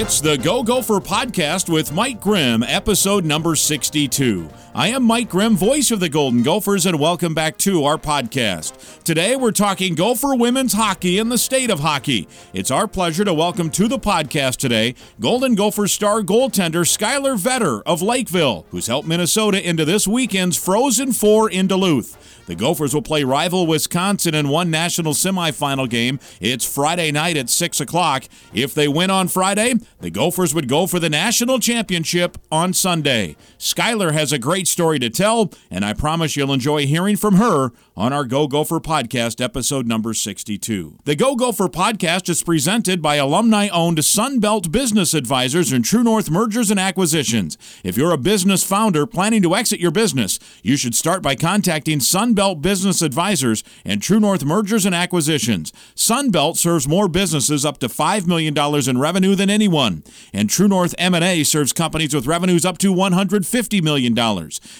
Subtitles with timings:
[0.00, 4.48] It's the Go Gopher podcast with Mike Grimm, episode number 62.
[4.72, 9.02] I am Mike Grimm, voice of the Golden Gophers, and welcome back to our podcast.
[9.02, 12.28] Today we're talking Gopher women's hockey and the state of hockey.
[12.52, 17.82] It's our pleasure to welcome to the podcast today Golden Gopher star goaltender Skylar Vetter
[17.84, 22.37] of Lakeville, who's helped Minnesota into this weekend's Frozen Four in Duluth.
[22.48, 26.18] The Gophers will play rival Wisconsin in one national semifinal game.
[26.40, 28.24] It's Friday night at 6 o'clock.
[28.54, 33.36] If they win on Friday, the Gophers would go for the national championship on Sunday.
[33.58, 37.70] Skylar has a great story to tell, and I promise you'll enjoy hearing from her
[37.98, 40.98] on our Go Gopher podcast, episode number 62.
[41.04, 46.30] The Go Gopher podcast is presented by alumni owned Sunbelt Business Advisors and True North
[46.30, 47.58] Mergers and Acquisitions.
[47.82, 51.98] If you're a business founder planning to exit your business, you should start by contacting
[51.98, 52.62] Sunbelt.
[52.62, 55.72] Business Advisors and True North Mergers and Acquisitions.
[55.96, 58.56] Sunbelt serves more businesses up to $5 million
[58.88, 63.82] in revenue than anyone, and True North M&A serves companies with revenues up to $150
[63.82, 64.14] million.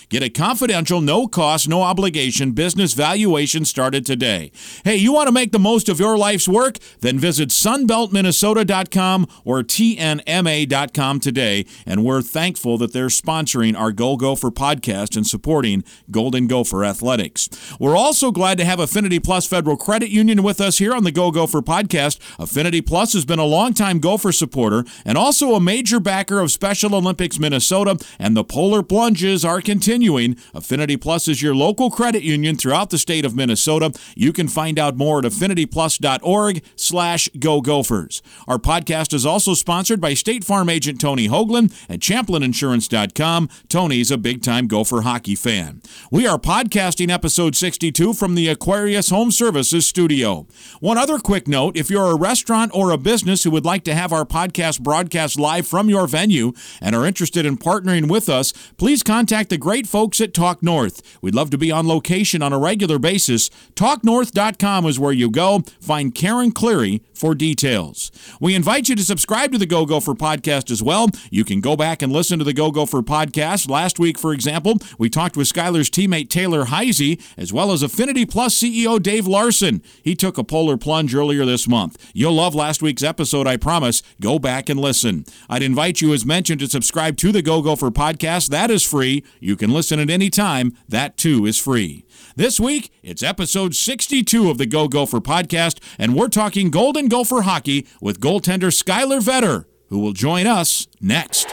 [0.09, 4.53] Get a confidential, no cost, no obligation business valuation started today.
[4.84, 6.77] Hey, you want to make the most of your life's work?
[7.01, 14.50] Then visit sunbeltminnesota.com or tnma.com today, and we're thankful that they're sponsoring our Go Gopher
[14.50, 17.48] podcast and supporting Golden Gopher Athletics.
[17.81, 21.11] We're also glad to have Affinity Plus Federal Credit Union with us here on the
[21.11, 22.19] Go Gopher podcast.
[22.39, 26.95] Affinity Plus has been a longtime Gopher supporter and also a major backer of Special
[26.95, 30.37] Olympics Minnesota, and the Polar Plunges are continuing.
[30.53, 33.93] Affinity Plus is your local credit union throughout the state of Minnesota.
[34.15, 38.23] You can find out more at affinityplus.org slash go gophers.
[38.47, 43.49] Our podcast is also sponsored by State Farm agent Tony Hoaglund at champlininsurance.com.
[43.69, 45.83] Tony's a big-time Gopher hockey fan.
[46.11, 50.47] We are podcasting episode 62 from the Aquarius Home Services studio.
[50.81, 53.95] One other quick note if you're a restaurant or a business who would like to
[53.95, 58.53] have our podcast broadcast live from your venue and are interested in partnering with us,
[58.78, 61.03] please contact the great folks at Talk North.
[61.21, 63.50] We'd love to be on location on a regular basis.
[63.75, 65.65] TalkNorth.com is where you go.
[65.81, 68.12] Find Karen Cleary for details.
[68.41, 71.09] We invite you to subscribe to the Go Gopher podcast as well.
[71.31, 73.69] You can go back and listen to the Go Gopher podcast.
[73.69, 78.25] Last week, for example, we talked with Skylar's teammate Taylor Heise as well as Affinity
[78.25, 79.82] Plus CEO Dave Larson.
[80.03, 82.10] He took a polar plunge earlier this month.
[82.15, 84.03] You'll love last week's episode, I promise.
[84.21, 85.25] Go back and listen.
[85.48, 88.50] I'd invite you, as mentioned, to subscribe to the Go Gopher podcast.
[88.50, 89.25] That is free.
[89.41, 90.77] You can listen at any time.
[90.88, 92.04] That too is free.
[92.37, 97.43] This week, it's episode 62 of the Go Gopher podcast, and we're talking Golden Gopher
[97.43, 101.49] hockey with goaltender Skylar Vetter, who will join us next.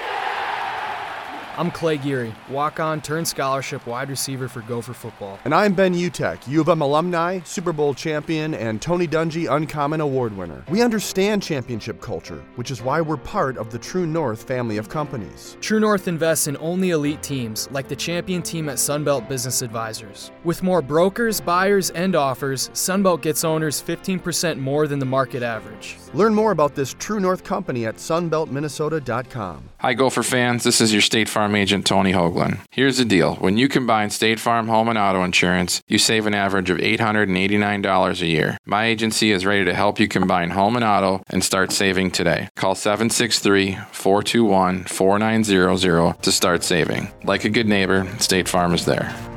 [1.57, 5.39] I'm Clay Geary, walk on, turn scholarship wide receiver for Gopher football.
[5.45, 10.01] And I'm Ben Utecht, U of M alumni, Super Bowl champion, and Tony Dungy Uncommon
[10.01, 10.65] Award winner.
[10.67, 14.89] We understand championship culture, which is why we're part of the True North family of
[14.89, 15.55] companies.
[15.61, 20.31] True North invests in only elite teams, like the champion team at Sunbelt Business Advisors.
[20.43, 25.95] With more brokers, buyers, and offers, Sunbelt gets owners 15% more than the market average.
[26.13, 29.69] Learn more about this True North company at sunbeltminnesota.com.
[29.77, 30.63] Hi, Gopher fans.
[30.63, 32.59] This is your State Farm agent, Tony Hoaglund.
[32.71, 36.33] Here's the deal when you combine State Farm home and auto insurance, you save an
[36.33, 38.57] average of $889 a year.
[38.65, 42.47] My agency is ready to help you combine home and auto and start saving today.
[42.55, 47.09] Call 763 421 4900 to start saving.
[47.23, 49.34] Like a good neighbor, State Farm is there.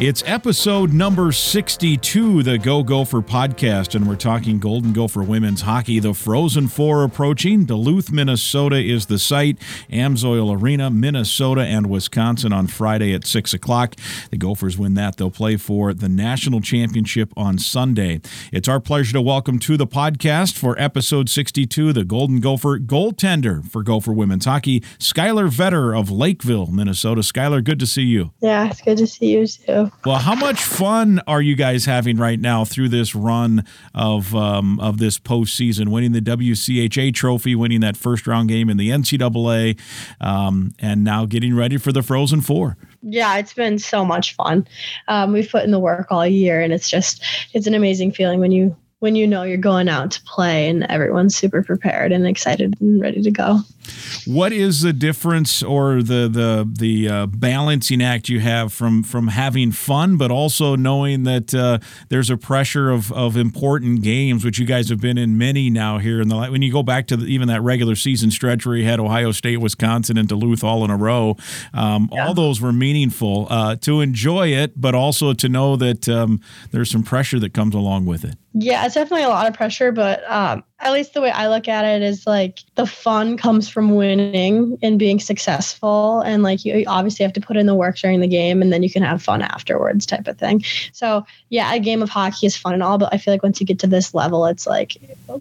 [0.00, 6.00] It's episode number 62, the Go Gopher podcast, and we're talking Golden Gopher women's hockey.
[6.00, 7.64] The Frozen Four approaching.
[7.64, 9.56] Duluth, Minnesota is the site.
[9.88, 13.94] Amsoil Arena, Minnesota, and Wisconsin on Friday at 6 o'clock.
[14.32, 15.16] The Gophers win that.
[15.16, 18.20] They'll play for the national championship on Sunday.
[18.52, 23.64] It's our pleasure to welcome to the podcast for episode 62, the Golden Gopher goaltender
[23.64, 27.20] for Gopher women's hockey, Skylar Vetter of Lakeville, Minnesota.
[27.20, 28.32] Skylar, good to see you.
[28.40, 29.83] Yeah, it's good to see you too.
[30.04, 33.64] Well, how much fun are you guys having right now through this run
[33.94, 38.76] of um, of this postseason, winning the WCHA trophy, winning that first round game in
[38.76, 39.78] the NCAA,
[40.20, 42.76] um, and now getting ready for the Frozen Four?
[43.02, 44.66] Yeah, it's been so much fun.
[45.08, 47.22] Um, we've put in the work all year, and it's just
[47.52, 50.82] it's an amazing feeling when you when you know you're going out to play and
[50.84, 53.60] everyone's super prepared and excited and ready to go.
[54.26, 59.28] What is the difference or the the the uh, balancing act you have from from
[59.28, 64.58] having fun, but also knowing that uh, there's a pressure of of important games, which
[64.58, 67.18] you guys have been in many now here in the when you go back to
[67.18, 70.82] the, even that regular season stretch where you had Ohio State, Wisconsin, and Duluth all
[70.82, 71.36] in a row.
[71.74, 72.26] Um, yeah.
[72.26, 76.40] All those were meaningful uh, to enjoy it, but also to know that um,
[76.70, 78.36] there's some pressure that comes along with it.
[78.54, 81.68] Yeah, it's definitely a lot of pressure, but um, at least the way I look
[81.68, 86.20] at it is like the fun comes from winning and being successful.
[86.20, 88.82] And like you obviously have to put in the work during the game and then
[88.82, 90.62] you can have fun afterwards, type of thing.
[90.92, 93.60] So, yeah, a game of hockey is fun and all, but I feel like once
[93.60, 94.96] you get to this level, it's like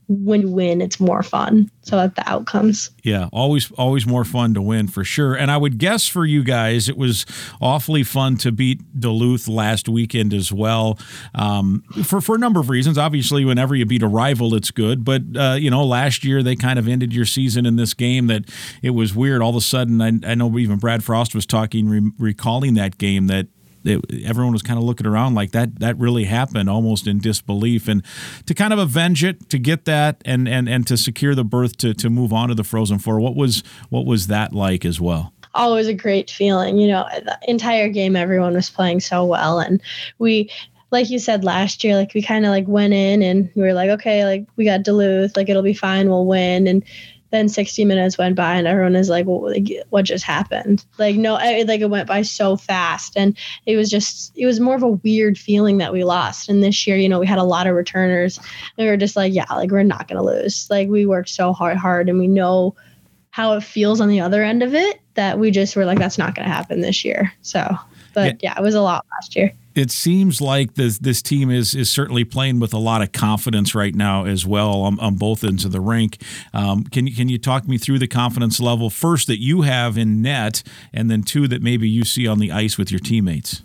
[0.08, 1.70] when you win, it's more fun.
[1.82, 2.92] So that the outcomes.
[3.04, 5.36] Yeah, always, always more fun to win for sure.
[5.36, 7.26] And I would guess for you guys, it was
[7.60, 10.98] awfully fun to beat Duluth last weekend as well
[11.36, 15.04] um, for, for a number of reasons obviously, whenever you beat a rival, it's good.
[15.04, 18.28] But uh, you know, last year they kind of ended your season in this game
[18.28, 18.46] that
[18.82, 19.42] it was weird.
[19.42, 22.98] All of a sudden, I, I know even Brad Frost was talking, re- recalling that
[22.98, 23.48] game that
[23.86, 27.88] it, everyone was kind of looking around like that that really happened almost in disbelief.
[27.88, 28.04] And
[28.46, 31.78] to kind of avenge it to get that and and and to secure the berth
[31.78, 35.00] to to move on to the frozen four what was what was that like as
[35.00, 35.34] well?
[35.56, 36.78] Always a great feeling.
[36.78, 39.82] You know the entire game everyone was playing so well and
[40.18, 40.50] we
[40.94, 43.74] like you said last year, like we kind of like went in and we were
[43.74, 46.68] like, okay, like we got Duluth, like it'll be fine, we'll win.
[46.68, 46.86] And
[47.32, 50.86] then 60 minutes went by and everyone is like, well, like, what just happened?
[51.00, 53.18] Like, no, it, like it went by so fast.
[53.18, 53.36] And
[53.66, 56.48] it was just, it was more of a weird feeling that we lost.
[56.48, 58.38] And this year, you know, we had a lot of returners.
[58.38, 60.68] And we were just like, yeah, like we're not going to lose.
[60.70, 62.76] Like we worked so hard, hard and we know
[63.32, 66.20] how it feels on the other end of it that we just were like, that's
[66.20, 67.34] not going to happen this year.
[67.42, 67.76] So,
[68.14, 71.74] but yeah, it was a lot last year it seems like this this team is
[71.74, 75.44] is certainly playing with a lot of confidence right now as well on, on both
[75.44, 76.22] ends of the rink.
[76.54, 79.98] Um, can you can you talk me through the confidence level first that you have
[79.98, 83.62] in net, and then two that maybe you see on the ice with your teammates?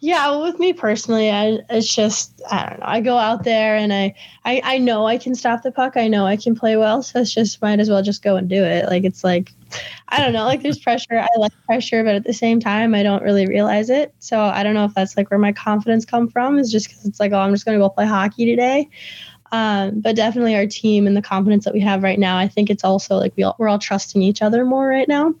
[0.00, 2.86] Yeah, well, with me personally, I, it's just I don't know.
[2.86, 4.14] I go out there and I,
[4.44, 5.96] I I know I can stop the puck.
[5.96, 8.48] I know I can play well, so it's just might as well just go and
[8.48, 8.86] do it.
[8.86, 9.52] Like it's like
[10.08, 10.44] I don't know.
[10.44, 11.18] Like there's pressure.
[11.18, 14.14] I like pressure, but at the same time, I don't really realize it.
[14.18, 16.58] So I don't know if that's like where my confidence come from.
[16.58, 18.88] Is just because it's like, oh, I'm just gonna go play hockey today.
[19.50, 22.68] Um, but definitely our team and the confidence that we have right now, I think
[22.68, 25.34] it's also like we all, we're all trusting each other more right now,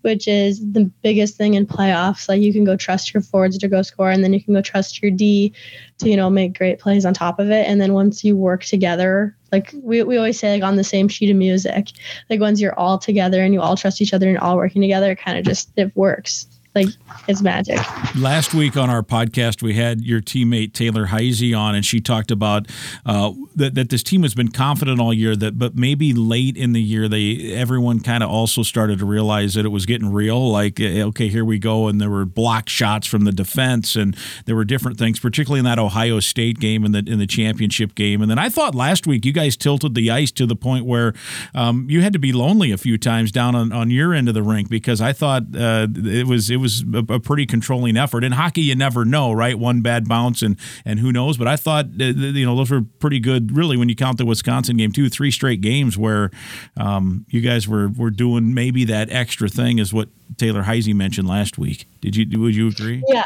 [0.00, 2.28] which is the biggest thing in playoffs.
[2.28, 4.62] Like you can go trust your forwards to go score, and then you can go
[4.62, 5.52] trust your D
[5.98, 7.68] to you know make great plays on top of it.
[7.68, 11.08] And then once you work together, like we, we always say, like on the same
[11.08, 11.88] sheet of music,
[12.30, 15.12] like once you're all together and you all trust each other and all working together,
[15.12, 16.88] it kind of just it works like
[17.28, 17.78] it's magic.
[18.16, 22.30] Last week on our podcast, we had your teammate Taylor Heise on, and she talked
[22.30, 22.66] about
[23.04, 25.36] uh, that, that this team has been confident all year.
[25.36, 29.54] That, but maybe late in the year, they everyone kind of also started to realize
[29.54, 30.50] that it was getting real.
[30.50, 34.16] Like, eh, okay, here we go, and there were block shots from the defense, and
[34.46, 37.94] there were different things, particularly in that Ohio State game and the in the championship
[37.94, 38.22] game.
[38.22, 41.12] And then I thought last week you guys tilted the ice to the point where
[41.54, 44.34] um, you had to be lonely a few times down on, on your end of
[44.34, 48.24] the rink because I thought uh, it was it was a, a, pretty controlling effort.
[48.24, 49.58] In hockey, you never know, right?
[49.58, 51.36] One bad bounce and and who knows.
[51.36, 54.24] But I thought uh, you know those were pretty good, really, when you count the
[54.24, 55.10] Wisconsin game too.
[55.10, 56.30] Three straight games where
[56.76, 61.28] um, you guys were were doing maybe that extra thing, is what Taylor Heise mentioned
[61.28, 61.86] last week.
[62.00, 63.02] Did you would you agree?
[63.08, 63.24] Yeah.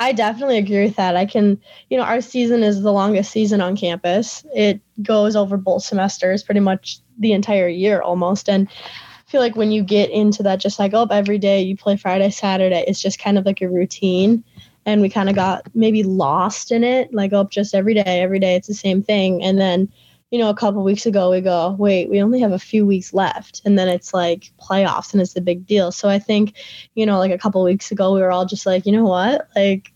[0.00, 1.16] I definitely agree with that.
[1.16, 1.60] I can,
[1.90, 4.46] you know, our season is the longest season on campus.
[4.54, 8.48] It goes over both semesters, pretty much the entire year almost.
[8.48, 8.68] And
[9.28, 12.30] feel like when you get into that, just like, oh, every day you play Friday,
[12.30, 14.42] Saturday, it's just kind of like a routine.
[14.86, 18.38] And we kind of got maybe lost in it, like, oh, just every day, every
[18.38, 19.42] day, it's the same thing.
[19.42, 19.92] And then,
[20.30, 23.12] you know, a couple weeks ago, we go, wait, we only have a few weeks
[23.12, 23.60] left.
[23.66, 25.92] And then it's like playoffs and it's a big deal.
[25.92, 26.54] So I think,
[26.94, 29.46] you know, like a couple weeks ago, we were all just like, you know what?
[29.54, 29.92] Like,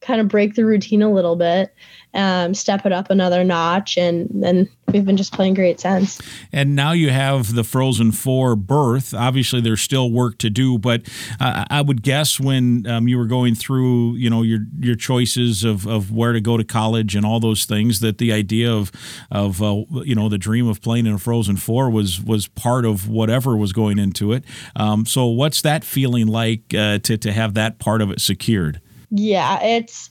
[0.00, 1.74] kind of break the routine a little bit
[2.16, 6.20] um, step it up another notch, and then we've been just playing great since.
[6.50, 9.12] And now you have the Frozen Four berth.
[9.12, 11.02] Obviously, there's still work to do, but
[11.38, 15.62] uh, I would guess when um, you were going through, you know, your your choices
[15.62, 18.90] of, of where to go to college and all those things, that the idea of
[19.30, 22.86] of uh, you know the dream of playing in a Frozen Four was was part
[22.86, 24.44] of whatever was going into it.
[24.74, 28.80] Um, so, what's that feeling like uh, to to have that part of it secured?
[29.10, 30.08] Yeah, it's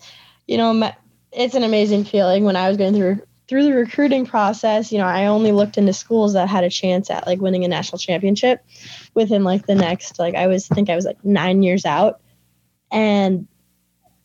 [0.47, 0.93] you know
[1.35, 5.05] it's an amazing feeling when I was going through through the recruiting process, you know,
[5.05, 8.65] I only looked into schools that had a chance at like winning a national championship
[9.13, 12.21] within like the next like I was think I was like 9 years out.
[12.91, 13.47] And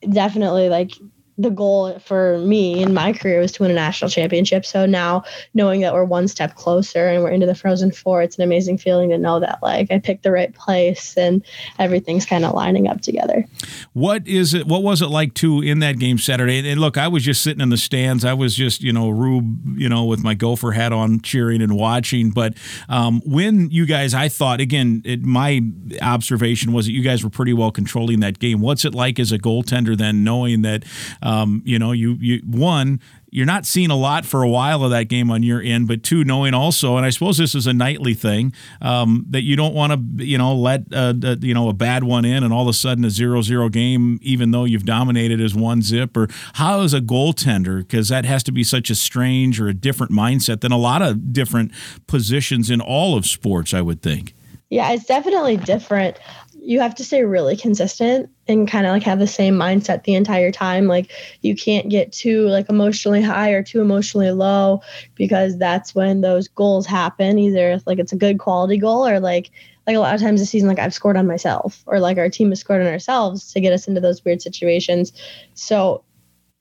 [0.09, 0.93] definitely like
[1.41, 4.67] the goal for me in my career was to win a national championship.
[4.67, 8.37] So now knowing that we're one step closer and we're into the Frozen Four, it's
[8.37, 11.43] an amazing feeling to know that like I picked the right place and
[11.79, 13.47] everything's kind of lining up together.
[13.95, 14.67] What is it?
[14.67, 16.69] What was it like too in that game Saturday?
[16.71, 18.23] And look, I was just sitting in the stands.
[18.23, 21.75] I was just you know Rube, you know, with my Gopher hat on, cheering and
[21.75, 22.31] watching.
[22.31, 22.55] But
[22.91, 25.63] um, when you guys, I thought again, it, my
[26.03, 28.61] observation was that you guys were pretty well controlling that game.
[28.61, 30.85] What's it like as a goaltender then, knowing that?
[31.23, 31.30] Um,
[31.65, 35.05] you know, you you one you're not seeing a lot for a while of that
[35.05, 38.15] game on your end, but two, knowing also, and I suppose this is a nightly
[38.15, 42.05] thing, um, that you don't want to, you know, let uh, you know a bad
[42.05, 45.55] one in, and all of a sudden a zero-zero game, even though you've dominated as
[45.55, 46.17] one zip.
[46.17, 47.79] Or how is a goaltender?
[47.79, 51.03] Because that has to be such a strange or a different mindset than a lot
[51.03, 51.73] of different
[52.07, 53.73] positions in all of sports.
[53.73, 54.35] I would think.
[54.71, 56.17] Yeah, it's definitely different
[56.62, 60.14] you have to stay really consistent and kind of like have the same mindset the
[60.14, 60.87] entire time.
[60.87, 64.83] Like you can't get too like emotionally high or too emotionally low
[65.14, 67.38] because that's when those goals happen.
[67.38, 69.50] Either like it's a good quality goal or like
[69.87, 72.29] like a lot of times this season like I've scored on myself or like our
[72.29, 75.12] team has scored on ourselves to get us into those weird situations.
[75.55, 76.05] So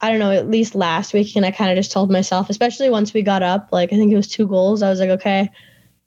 [0.02, 2.90] I don't know, at least last week, and I kind of just told myself, especially
[2.90, 5.50] once we got up, like I think it was two goals, I was like, okay,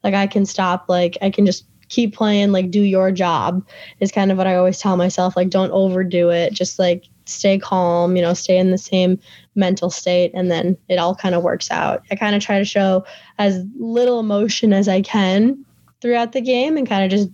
[0.02, 3.62] like I can stop, like I can just keep playing, like do your job
[4.00, 5.36] is kind of what I always tell myself.
[5.36, 6.54] Like don't overdo it.
[6.54, 9.18] Just like stay calm, you know, stay in the same
[9.54, 12.02] mental state and then it all kind of works out.
[12.10, 13.04] I kind of try to show
[13.38, 15.66] as little emotion as I can
[16.00, 17.28] throughout the game and kind of just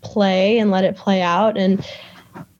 [0.00, 1.86] play and let it play out and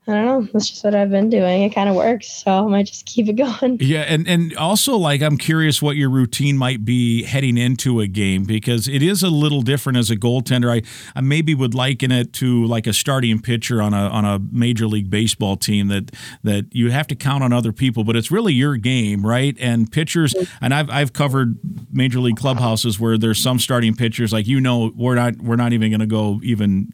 [0.08, 0.48] I don't know.
[0.52, 1.62] That's just what I've been doing.
[1.62, 3.78] It kind of works, so I might just keep it going.
[3.80, 8.08] Yeah, and and also like I'm curious what your routine might be heading into a
[8.08, 10.72] game because it is a little different as a goaltender.
[10.72, 10.82] I,
[11.14, 14.88] I maybe would liken it to like a starting pitcher on a on a major
[14.88, 16.10] league baseball team that
[16.42, 19.56] that you have to count on other people, but it's really your game, right?
[19.60, 21.60] And pitchers, and I've I've covered
[21.92, 25.72] major league clubhouses where there's some starting pitchers like you know we're not we're not
[25.72, 26.88] even going to go even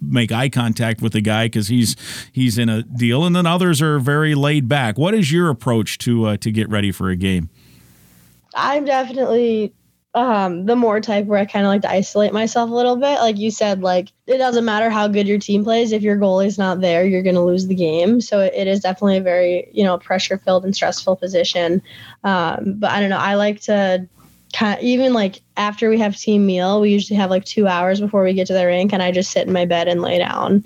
[0.00, 1.94] make eye contact with the guy because he's
[2.32, 4.98] he's in a deal, and then others are very laid back.
[4.98, 7.50] What is your approach to uh, to get ready for a game?
[8.54, 9.72] I'm definitely
[10.14, 13.18] um, the more type where I kind of like to isolate myself a little bit.
[13.18, 15.90] Like you said, like it doesn't matter how good your team plays.
[15.90, 18.20] If your goalie's not there, you're going to lose the game.
[18.20, 21.82] So it, is definitely a very, you know, pressure filled and stressful position.
[22.22, 23.18] Um, but I don't know.
[23.18, 24.08] I like to
[24.52, 28.00] kind of, even like after we have team meal, we usually have like two hours
[28.00, 30.18] before we get to the rink and I just sit in my bed and lay
[30.18, 30.64] down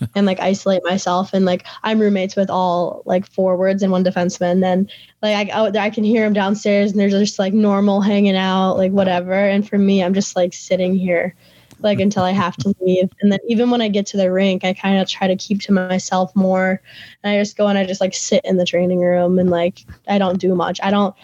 [0.14, 1.32] and like isolate myself.
[1.32, 4.64] And like I'm roommates with all like forwards and one defenseman.
[4.64, 4.90] And
[5.22, 8.76] like I, oh, I can hear them downstairs and they're just like normal hanging out,
[8.76, 9.32] like whatever.
[9.32, 11.34] And for me, I'm just like sitting here
[11.82, 13.08] like until I have to leave.
[13.20, 15.60] And then even when I get to the rink, I kind of try to keep
[15.62, 16.80] to myself more.
[17.22, 19.84] And I just go and I just like sit in the training room and like
[20.08, 20.80] I don't do much.
[20.82, 21.14] I don't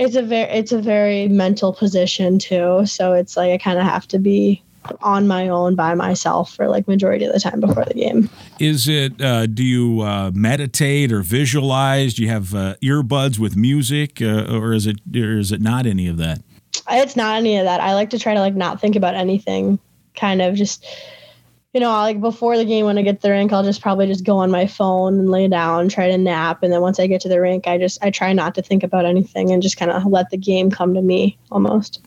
[0.00, 2.86] it's a very it's a very mental position too.
[2.86, 4.62] So it's like I kind of have to be
[5.02, 8.28] on my own by myself for like majority of the time before the game.
[8.58, 9.20] Is it?
[9.20, 12.14] Uh, do you uh, meditate or visualize?
[12.14, 15.00] Do you have uh, earbuds with music, uh, or is it?
[15.14, 16.42] Or is it not any of that?
[16.90, 17.80] It's not any of that.
[17.80, 19.78] I like to try to like not think about anything.
[20.14, 20.84] Kind of just
[21.72, 24.08] you know, like before the game when I get to the rink, I'll just probably
[24.08, 27.06] just go on my phone and lay down, try to nap, and then once I
[27.06, 29.76] get to the rink, I just I try not to think about anything and just
[29.76, 32.00] kind of let the game come to me almost.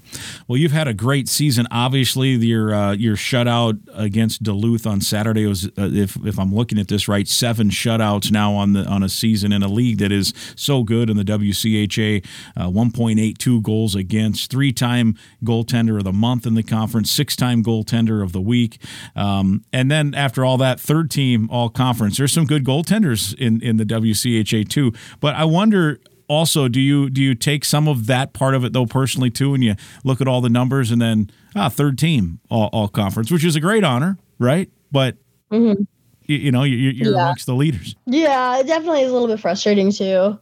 [0.50, 1.66] Well, you've had a great season.
[1.72, 6.78] Obviously, your uh, your shutout against Duluth on Saturday was, uh, if if I'm looking
[6.78, 10.12] at this right, seven shutouts now on the on a season in a league that
[10.12, 12.26] is so good in the WCHA.
[12.58, 17.64] Uh, 1.82 goals against, three time goaltender of the month in the conference, six time
[17.64, 18.78] goaltender of the week.
[19.16, 22.18] Um, and then after all that, third team all conference.
[22.18, 24.94] There's some good goaltenders in in the WCHA too.
[25.20, 28.74] But I wonder also do you do you take some of that part of it
[28.74, 32.40] though personally too and you look at all the numbers and then ah third team
[32.50, 35.18] all, all conference which is a great honor right but
[35.52, 35.82] mm-hmm.
[36.24, 37.24] you, you, know you, are yeah.
[37.24, 40.38] amongst the leaders yeah it definitely is a little bit frustrating too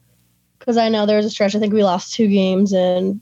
[0.60, 3.20] because i know there was a stretch i think we lost two games in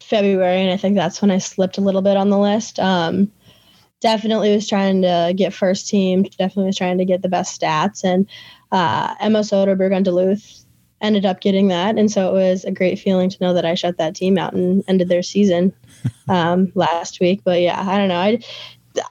[0.00, 3.30] february and i think that's when i slipped a little bit on the list um,
[4.02, 8.04] definitely was trying to get first team, definitely was trying to get the best stats.
[8.04, 8.28] And
[8.70, 10.64] uh, Emma Soderberg on Duluth
[11.00, 11.96] ended up getting that.
[11.96, 14.52] And so it was a great feeling to know that I shut that team out
[14.52, 15.72] and ended their season
[16.28, 17.42] um, last week.
[17.44, 18.18] But yeah, I don't know.
[18.18, 18.40] I,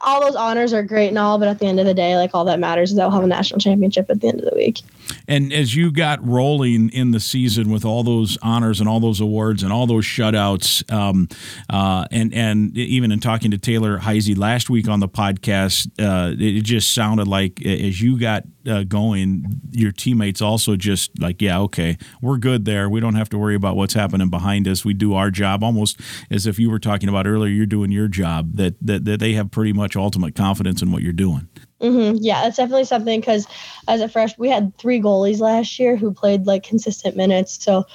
[0.02, 2.32] all those honors are great and all, but at the end of the day, like
[2.34, 4.56] all that matters is that we'll have a national championship at the end of the
[4.56, 4.82] week.
[5.28, 9.20] And as you got rolling in the season with all those honors and all those
[9.20, 11.28] awards and all those shutouts, um,
[11.70, 16.36] uh, and and even in talking to Taylor Heise last week on the podcast, uh,
[16.38, 21.60] it just sounded like as you got uh, going, your teammates also just like, yeah,
[21.60, 22.90] okay, we're good there.
[22.90, 24.86] We don't have to worry about what's happening behind us.
[24.86, 26.00] We do our job, almost
[26.30, 27.52] as if you were talking about earlier.
[27.52, 28.54] You're doing your job.
[28.54, 31.48] That that, that they have pretty much ultimate confidence in what you're doing.
[31.82, 32.18] Mm-hmm.
[32.22, 33.48] Yeah, that's definitely something because
[33.88, 37.64] as a fresh, we had three goalies last year who played like consistent minutes.
[37.64, 37.86] So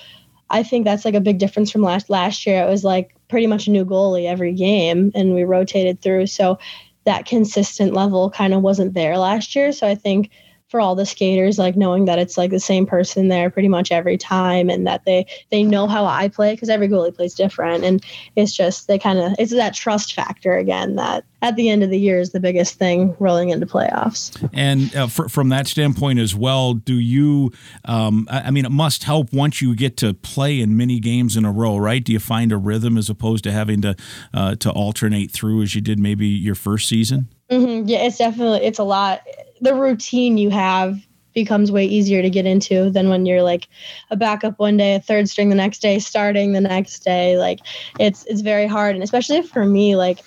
[0.50, 2.62] I think that's like a big difference from last last year.
[2.62, 6.26] It was like pretty much a new goalie every game, and we rotated through.
[6.26, 6.58] So
[7.04, 9.72] that consistent level kind of wasn't there last year.
[9.72, 10.30] So I think
[10.68, 13.92] for all the skaters like knowing that it's like the same person there pretty much
[13.92, 17.84] every time and that they they know how I play because every goalie plays different
[17.84, 18.04] and
[18.34, 21.90] it's just they kind of it's that trust factor again that at the end of
[21.90, 24.36] the year is the biggest thing rolling into playoffs.
[24.52, 27.52] And uh, for, from that standpoint as well, do you?
[27.84, 31.44] Um, I mean, it must help once you get to play in many games in
[31.44, 32.02] a row, right?
[32.02, 33.94] Do you find a rhythm as opposed to having to
[34.34, 37.28] uh, to alternate through as you did maybe your first season?
[37.50, 37.88] Mm-hmm.
[37.88, 39.22] Yeah, it's definitely it's a lot.
[39.60, 43.68] The routine you have becomes way easier to get into than when you're like
[44.10, 47.36] a backup one day, a third string the next day, starting the next day.
[47.36, 47.60] Like
[48.00, 50.20] it's it's very hard, and especially for me, like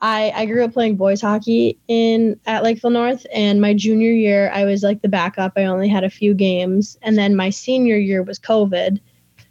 [0.00, 4.50] I I grew up playing boys hockey in at Lakeville North, and my junior year
[4.54, 5.52] I was like the backup.
[5.56, 9.00] I only had a few games, and then my senior year was COVID.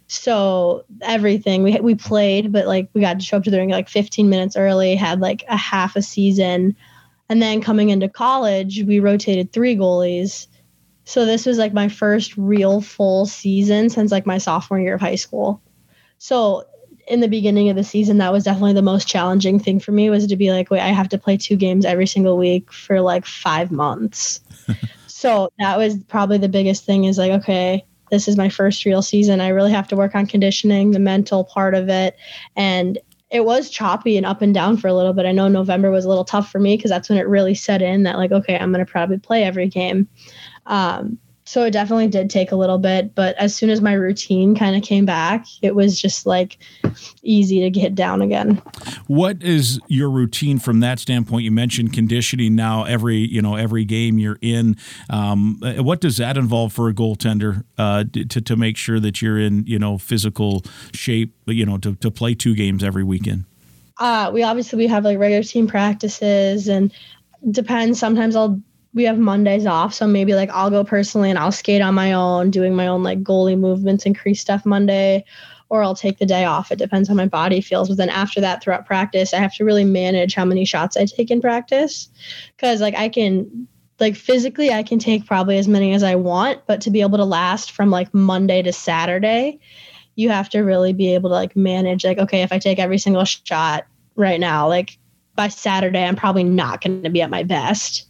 [0.06, 3.68] So everything we we played, but like we got to show up to the ring
[3.68, 6.74] like 15 minutes early, had like a half a season,
[7.28, 10.46] and then coming into college, we rotated three goalies.
[11.04, 15.00] So this was like my first real full season since like my sophomore year of
[15.00, 15.62] high school.
[16.18, 16.64] So
[17.06, 20.10] in the beginning of the season, that was definitely the most challenging thing for me
[20.10, 23.00] was to be like, wait, I have to play two games every single week for
[23.00, 24.40] like five months.
[25.06, 29.02] so that was probably the biggest thing is like, okay, this is my first real
[29.02, 29.40] season.
[29.40, 32.16] I really have to work on conditioning, the mental part of it.
[32.56, 32.98] And
[33.30, 35.26] it was choppy and up and down for a little bit.
[35.26, 37.82] I know November was a little tough for me because that's when it really set
[37.82, 40.08] in that, like, okay, I'm going to probably play every game.
[40.66, 44.54] Um, so it definitely did take a little bit, but as soon as my routine
[44.54, 46.58] kind of came back, it was just like
[47.22, 48.56] easy to get down again.
[49.06, 51.44] What is your routine from that standpoint?
[51.44, 54.76] You mentioned conditioning now every you know every game you're in.
[55.08, 59.38] Um, what does that involve for a goaltender uh, to to make sure that you're
[59.38, 60.62] in you know physical
[60.92, 61.34] shape?
[61.46, 63.46] You know to to play two games every weekend.
[63.96, 66.92] Uh, we obviously we have like regular team practices and
[67.50, 67.98] depends.
[67.98, 68.60] Sometimes I'll
[68.98, 72.12] we have Mondays off, so maybe like I'll go personally and I'll skate on my
[72.12, 75.24] own, doing my own like goalie movements and crease stuff Monday,
[75.68, 76.72] or I'll take the day off.
[76.72, 77.88] It depends how my body feels.
[77.88, 81.04] But then after that, throughout practice, I have to really manage how many shots I
[81.04, 82.08] take in practice,
[82.56, 83.68] because like I can
[84.00, 87.18] like physically I can take probably as many as I want, but to be able
[87.18, 89.60] to last from like Monday to Saturday,
[90.16, 92.98] you have to really be able to like manage like okay, if I take every
[92.98, 94.98] single shot right now, like
[95.36, 98.06] by Saturday I'm probably not going to be at my best.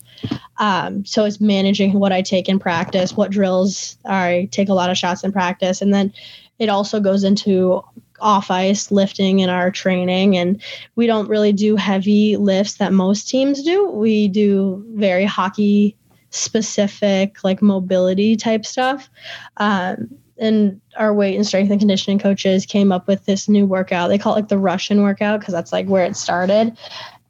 [0.58, 4.90] Um, so it's managing what I take in practice, what drills I take a lot
[4.90, 6.12] of shots in practice, and then
[6.58, 7.82] it also goes into
[8.20, 10.36] off ice lifting in our training.
[10.36, 10.60] And
[10.96, 13.88] we don't really do heavy lifts that most teams do.
[13.90, 15.96] We do very hockey
[16.30, 19.08] specific like mobility type stuff.
[19.58, 24.08] Um, and our weight and strength and conditioning coaches came up with this new workout.
[24.08, 26.76] They call it like the russian workout because that's like where it started.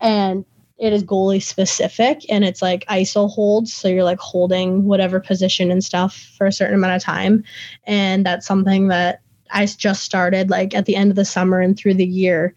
[0.01, 0.45] And
[0.79, 5.71] it is goalie specific and it's like iso holds so you're like holding whatever position
[5.71, 7.45] and stuff for a certain amount of time.
[7.85, 11.77] And that's something that i just started like at the end of the summer and
[11.77, 12.55] through the year.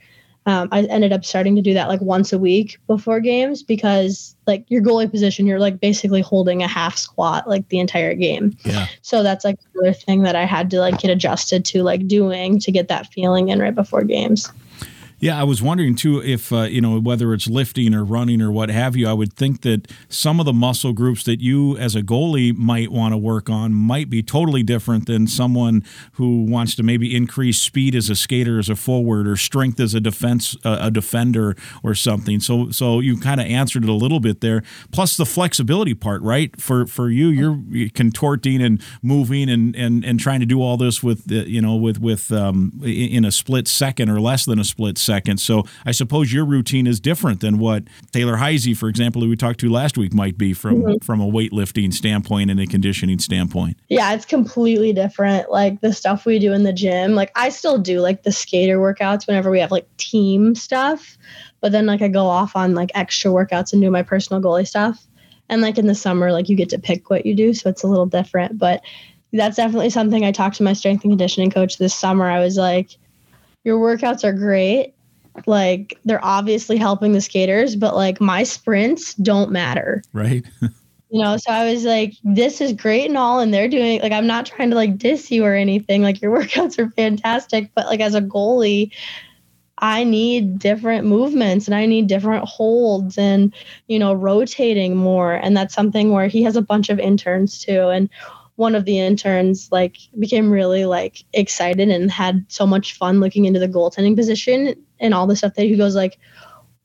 [0.47, 4.36] Um, i ended up starting to do that like once a week before games because
[4.47, 8.57] like your goalie position you're like basically holding a half squat like the entire game.
[8.65, 8.88] Yeah.
[9.03, 12.60] So that's like another thing that i had to like get adjusted to like doing
[12.60, 14.51] to get that feeling in right before games
[15.21, 18.51] yeah, I was wondering too if uh, you know whether it's lifting or running or
[18.51, 19.07] what have you.
[19.07, 22.91] I would think that some of the muscle groups that you as a goalie might
[22.91, 27.62] want to work on might be totally different than someone who wants to maybe increase
[27.62, 31.55] speed as a skater, as a forward, or strength as a defense, uh, a defender,
[31.84, 32.39] or something.
[32.39, 34.63] So, so you kind of answered it a little bit there.
[34.91, 36.60] Plus the flexibility part, right?
[36.60, 41.03] For for you, you're contorting and moving and and and trying to do all this
[41.03, 44.97] with you know with with um, in a split second or less than a split
[44.97, 45.43] second seconds.
[45.43, 49.36] So I suppose your routine is different than what Taylor Heise, for example, who we
[49.36, 51.06] talked to last week, might be from mm-hmm.
[51.06, 53.78] from a weightlifting standpoint and a conditioning standpoint.
[53.89, 55.52] Yeah, it's completely different.
[55.52, 58.78] Like the stuff we do in the gym, like I still do like the skater
[58.78, 61.17] workouts whenever we have like team stuff,
[61.60, 64.67] but then like I go off on like extra workouts and do my personal goalie
[64.67, 65.06] stuff.
[65.50, 67.84] And like in the summer, like you get to pick what you do, so it's
[67.84, 68.58] a little different.
[68.58, 68.82] But
[69.34, 72.30] that's definitely something I talked to my strength and conditioning coach this summer.
[72.30, 72.91] I was like,
[73.65, 74.93] your workouts are great
[75.46, 80.04] like they're obviously helping the skaters, but like my sprints don't matter.
[80.13, 80.46] Right.
[80.62, 84.12] you know, so I was like, this is great and all, and they're doing like
[84.12, 86.02] I'm not trying to like diss you or anything.
[86.02, 88.91] Like your workouts are fantastic, but like as a goalie,
[89.78, 93.54] I need different movements and I need different holds and
[93.88, 95.34] you know rotating more.
[95.34, 97.89] And that's something where he has a bunch of interns too.
[97.89, 98.10] And
[98.56, 103.46] one of the interns like became really like excited and had so much fun looking
[103.46, 106.18] into the goaltending position and all the stuff that he goes like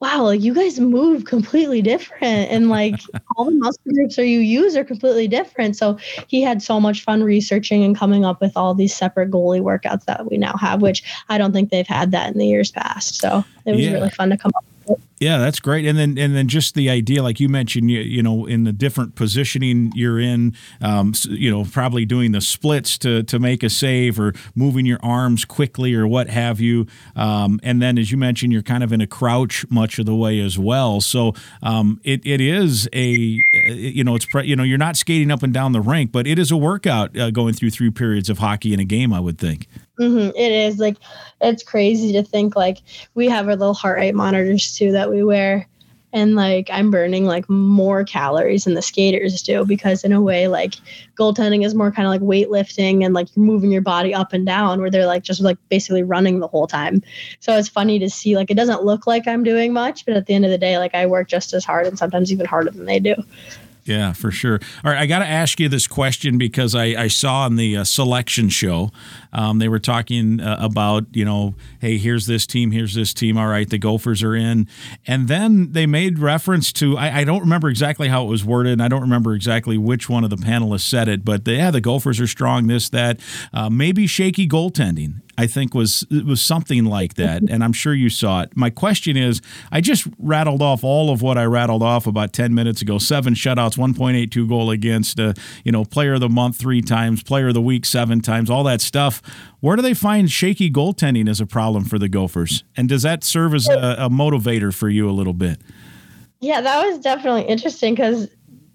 [0.00, 2.50] wow, like you guys move completely different.
[2.50, 3.00] And like
[3.36, 5.76] all the muscle groups that you use are completely different.
[5.76, 5.98] So
[6.28, 10.04] he had so much fun researching and coming up with all these separate goalie workouts
[10.04, 13.16] that we now have, which I don't think they've had that in the years past.
[13.16, 13.92] So it was yeah.
[13.92, 14.64] really fun to come up
[15.18, 15.86] yeah, that's great.
[15.86, 18.72] And then and then just the idea, like you mentioned, you, you know, in the
[18.72, 23.70] different positioning you're in, um, you know, probably doing the splits to to make a
[23.70, 26.86] save or moving your arms quickly or what have you.
[27.14, 30.14] Um, and then as you mentioned, you're kind of in a crouch much of the
[30.14, 31.00] way as well.
[31.00, 35.30] So um, it it is a you know it's pre- you know you're not skating
[35.30, 38.28] up and down the rink, but it is a workout uh, going through three periods
[38.28, 39.14] of hockey in a game.
[39.14, 39.66] I would think.
[39.98, 40.36] Mm-hmm.
[40.36, 40.96] It is like
[41.40, 42.78] it's crazy to think like
[43.14, 45.66] we have our little heart rate monitors too that we wear,
[46.12, 50.48] and like I'm burning like more calories than the skaters do because in a way
[50.48, 50.74] like
[51.18, 54.80] goaltending is more kind of like weightlifting and like moving your body up and down
[54.80, 57.02] where they're like just like basically running the whole time.
[57.40, 60.26] So it's funny to see like it doesn't look like I'm doing much, but at
[60.26, 62.70] the end of the day like I work just as hard and sometimes even harder
[62.70, 63.14] than they do.
[63.86, 64.58] Yeah, for sure.
[64.84, 67.76] All right, I got to ask you this question because I, I saw on the
[67.78, 68.90] uh, selection show
[69.32, 73.38] um, they were talking uh, about you know, hey, here's this team, here's this team.
[73.38, 74.66] All right, the Gophers are in,
[75.06, 78.72] and then they made reference to I, I don't remember exactly how it was worded,
[78.72, 81.70] and I don't remember exactly which one of the panelists said it, but they, yeah,
[81.70, 82.66] the Gophers are strong.
[82.66, 83.20] This that
[83.52, 85.20] uh, maybe shaky goaltending.
[85.38, 88.56] I think was was something like that, and I'm sure you saw it.
[88.56, 92.54] My question is, I just rattled off all of what I rattled off about 10
[92.54, 96.82] minutes ago: seven shutouts, 1.82 goal against, uh, you know, player of the month three
[96.82, 99.22] times, player of the week seven times, all that stuff.
[99.60, 103.24] Where do they find shaky goaltending as a problem for the Gophers, and does that
[103.24, 105.60] serve as a, a motivator for you a little bit?
[106.40, 108.28] Yeah, that was definitely interesting because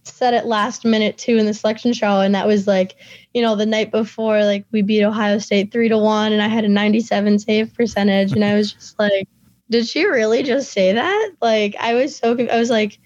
[0.03, 2.95] said it last minute too in the selection show, and that was like,
[3.33, 6.47] you know, the night before, like we beat Ohio State three to one, and I
[6.47, 9.27] had a 97 save percentage, and I was just like,
[9.69, 11.31] did she really just say that?
[11.41, 12.99] Like, I was so, I was like,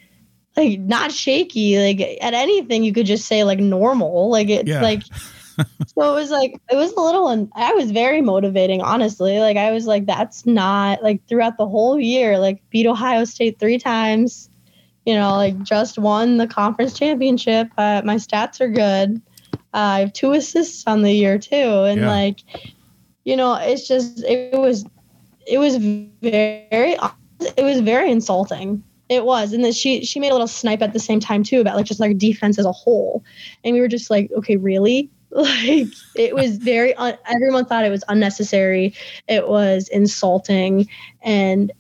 [0.56, 4.82] like not shaky, like at anything you could just say like normal, like it's yeah.
[4.82, 5.04] like.
[5.88, 9.56] so it was like it was a little and i was very motivating honestly like
[9.56, 13.78] i was like that's not like throughout the whole year like beat ohio state three
[13.78, 14.50] times
[15.06, 17.70] you know, like just won the conference championship.
[17.78, 19.22] Uh, my stats are good.
[19.74, 22.10] Uh, I have two assists on the year too, and yeah.
[22.10, 22.40] like,
[23.24, 24.86] you know, it's just it was,
[25.46, 26.98] it was very,
[27.42, 28.84] it was very insulting.
[29.08, 31.62] It was, and then she she made a little snipe at the same time too
[31.62, 33.24] about like just like defense as a whole,
[33.64, 35.12] and we were just like, okay, really?
[35.36, 36.94] Like it was very.
[36.94, 38.94] Un- everyone thought it was unnecessary.
[39.28, 40.88] It was insulting,
[41.24, 41.74] and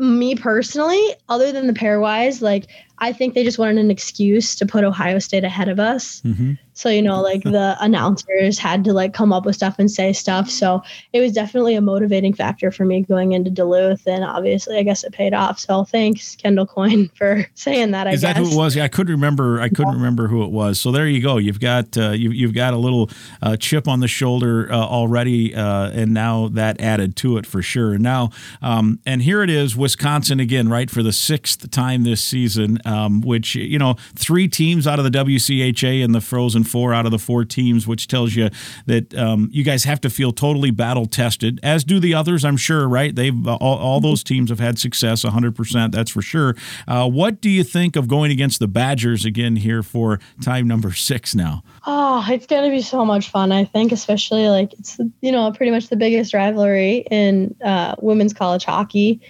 [0.00, 2.66] me personally, other than the pairwise, like
[3.00, 6.20] I think they just wanted an excuse to put Ohio State ahead of us.
[6.22, 6.54] Mm-hmm.
[6.78, 10.12] So, you know, like the announcers had to like come up with stuff and say
[10.12, 10.48] stuff.
[10.48, 10.82] So
[11.12, 14.06] it was definitely a motivating factor for me going into Duluth.
[14.06, 15.58] And obviously, I guess it paid off.
[15.58, 18.06] So thanks, Kendall Coyne, for saying that.
[18.06, 18.34] I Is guess.
[18.34, 18.76] that who it was?
[18.76, 19.60] Yeah, I couldn't remember.
[19.60, 19.98] I couldn't yeah.
[19.98, 20.78] remember who it was.
[20.78, 21.38] So there you go.
[21.38, 23.10] You've got uh, you, you've got a little
[23.42, 27.60] uh, chip on the shoulder uh, already, uh, and now that added to it for
[27.60, 27.98] sure.
[27.98, 28.30] Now,
[28.62, 32.78] um, and here it is, Wisconsin again, right for the sixth time this season.
[32.88, 37.04] Um, which you know, three teams out of the WCHA and the Frozen four out
[37.04, 38.48] of the four teams, which tells you
[38.86, 42.56] that um, you guys have to feel totally battle tested, as do the others, I'm
[42.56, 43.14] sure, right?
[43.14, 46.56] They've all, all those teams have had success 100%, that's for sure.
[46.86, 50.92] Uh, what do you think of going against the Badgers again here for time number
[50.92, 51.62] six now?
[51.86, 55.52] Oh, it's going to be so much fun, I think, especially like it's, you know,
[55.52, 59.20] pretty much the biggest rivalry in uh, women's college hockey.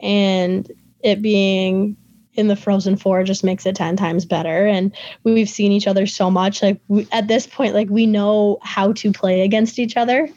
[0.00, 0.70] And
[1.02, 1.96] it being
[2.38, 4.66] in the Frozen Four just makes it 10 times better.
[4.66, 6.62] And we've seen each other so much.
[6.62, 10.28] Like we, at this point, like we know how to play against each other.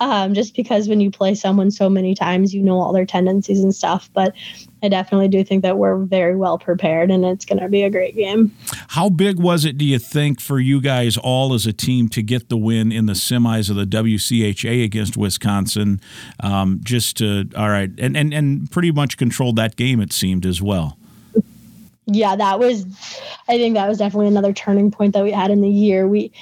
[0.00, 3.62] Um, just because when you play someone so many times, you know all their tendencies
[3.62, 4.08] and stuff.
[4.14, 4.34] But
[4.82, 7.90] I definitely do think that we're very well prepared and it's going to be a
[7.90, 8.56] great game.
[8.88, 12.22] How big was it, do you think, for you guys all as a team to
[12.22, 16.00] get the win in the semis of the WCHA against Wisconsin?
[16.40, 20.46] Um, just to, all right, and, and, and pretty much controlled that game, it seemed
[20.46, 20.96] as well
[22.06, 22.84] yeah, that was,
[23.48, 26.08] I think that was definitely another turning point that we had in the year.
[26.08, 26.32] We,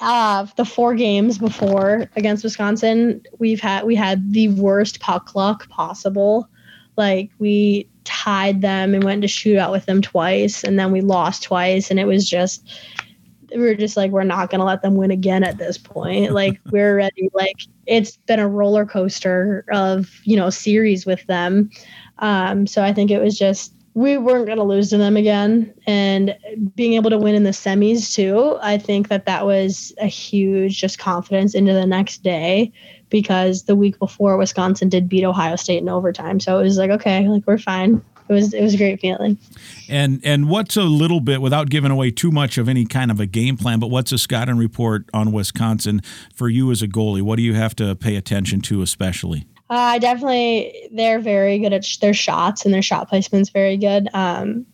[0.00, 5.68] uh, the four games before against Wisconsin, we've had we had the worst puck luck
[5.68, 6.48] possible.
[6.96, 11.44] Like we tied them and went to shootout with them twice, and then we lost
[11.44, 12.68] twice, and it was just
[13.50, 16.30] we were just like we're not gonna let them win again at this point.
[16.36, 17.30] Like we're ready.
[17.32, 21.70] Like it's been a roller coaster of you know series with them.
[22.18, 25.72] Um, so I think it was just we weren't going to lose to them again.
[25.86, 26.36] And
[26.74, 30.78] being able to win in the semis too, I think that that was a huge
[30.78, 32.72] just confidence into the next day
[33.08, 36.40] because the week before Wisconsin did beat Ohio State in overtime.
[36.40, 38.04] So it was like, okay, like we're fine.
[38.28, 39.38] It was it was a great feeling.
[39.88, 43.18] And and what's a little bit without giving away too much of any kind of
[43.18, 46.02] a game plan, but what's a scouting report on Wisconsin
[46.34, 47.22] for you as a goalie?
[47.22, 49.46] What do you have to pay attention to especially?
[49.68, 53.76] Uh, I definitely they're very good at sh- their shots and their shot placement's very
[53.76, 54.08] good.
[54.14, 54.66] Um,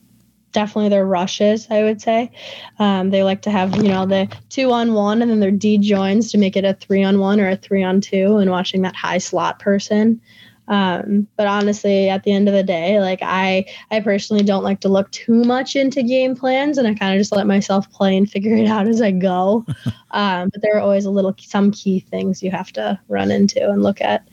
[0.51, 2.31] definitely their rushes, I would say.
[2.77, 5.79] Um, they like to have you know the two on one and then their D
[5.79, 8.83] joins to make it a three on one or a three on two, and watching
[8.83, 10.21] that high slot person.
[10.67, 14.79] Um, but honestly, at the end of the day, like I, I personally don't like
[14.81, 18.15] to look too much into game plans, and I kind of just let myself play
[18.15, 19.65] and figure it out as I go.
[20.11, 23.69] um, but there are always a little some key things you have to run into
[23.69, 24.27] and look at.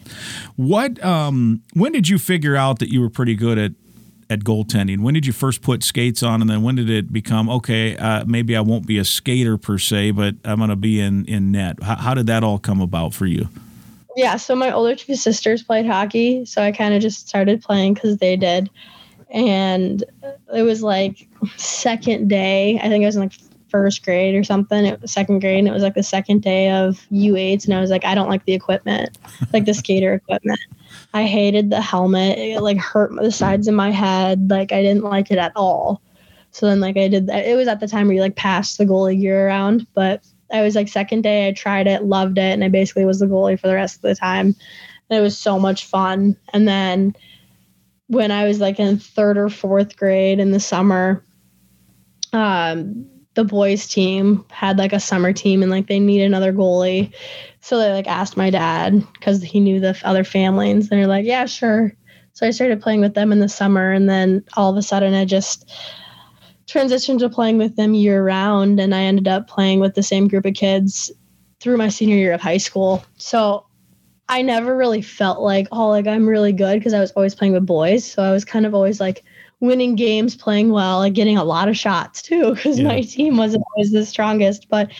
[0.56, 1.02] What?
[1.04, 3.72] Um, when did you figure out that you were pretty good at
[4.28, 5.00] at goaltending?
[5.00, 7.96] When did you first put skates on, and then when did it become okay?
[7.96, 11.24] Uh, maybe I won't be a skater per se, but I'm going to be in
[11.24, 11.82] in net.
[11.82, 13.48] How, how did that all come about for you?
[14.16, 17.94] Yeah, so my older two sisters played hockey, so I kind of just started playing
[17.94, 18.70] because they did.
[19.30, 20.02] And
[20.54, 23.32] it was like second day, I think I was in like
[23.68, 26.70] first grade or something, it was second grade, and it was like the second day
[26.70, 29.16] of U8s, and I was like, I don't like the equipment,
[29.52, 30.60] like the skater equipment.
[31.14, 32.38] I hated the helmet.
[32.38, 34.50] It like hurt the sides of my head.
[34.50, 36.02] Like I didn't like it at all.
[36.52, 37.46] So then like I did that.
[37.46, 40.62] It was at the time where you like passed the goalie gear around, but I
[40.62, 43.58] was like second day, I tried it, loved it, and I basically was the goalie
[43.58, 44.54] for the rest of the time.
[45.08, 46.36] And it was so much fun.
[46.52, 47.14] And then
[48.06, 51.24] when I was like in third or fourth grade in the summer,
[52.32, 57.14] um, the boys team had like a summer team and like they need another goalie.
[57.60, 60.90] So they like asked my dad because he knew the other families.
[60.90, 61.92] And they're like, yeah, sure.
[62.32, 63.92] So I started playing with them in the summer.
[63.92, 65.70] And then all of a sudden I just
[66.70, 70.28] transitioned to playing with them year round and I ended up playing with the same
[70.28, 71.10] group of kids
[71.58, 73.04] through my senior year of high school.
[73.16, 73.66] So
[74.28, 77.52] I never really felt like, oh, like I'm really good because I was always playing
[77.52, 78.04] with boys.
[78.04, 79.24] So I was kind of always like
[79.58, 82.86] winning games, playing well, like getting a lot of shots too, because yeah.
[82.86, 84.68] my team wasn't always the strongest.
[84.68, 84.92] But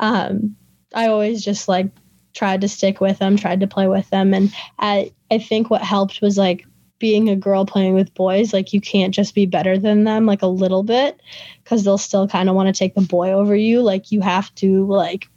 [0.00, 0.54] um,
[0.94, 1.88] I always just like
[2.34, 4.34] tried to stick with them, tried to play with them.
[4.34, 6.66] And I, I think what helped was like
[6.98, 10.42] being a girl playing with boys, like you can't just be better than them like
[10.42, 11.20] a little bit
[11.62, 13.82] because they'll still kind of want to take the boy over you.
[13.82, 15.28] Like you have to like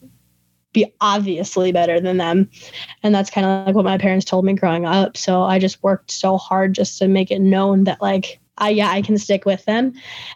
[0.71, 2.49] be obviously better than them.
[3.03, 5.17] And that's kind of like what my parents told me growing up.
[5.17, 8.89] So I just worked so hard just to make it known that like I yeah,
[8.89, 9.87] I can stick with them.
[9.87, 9.93] And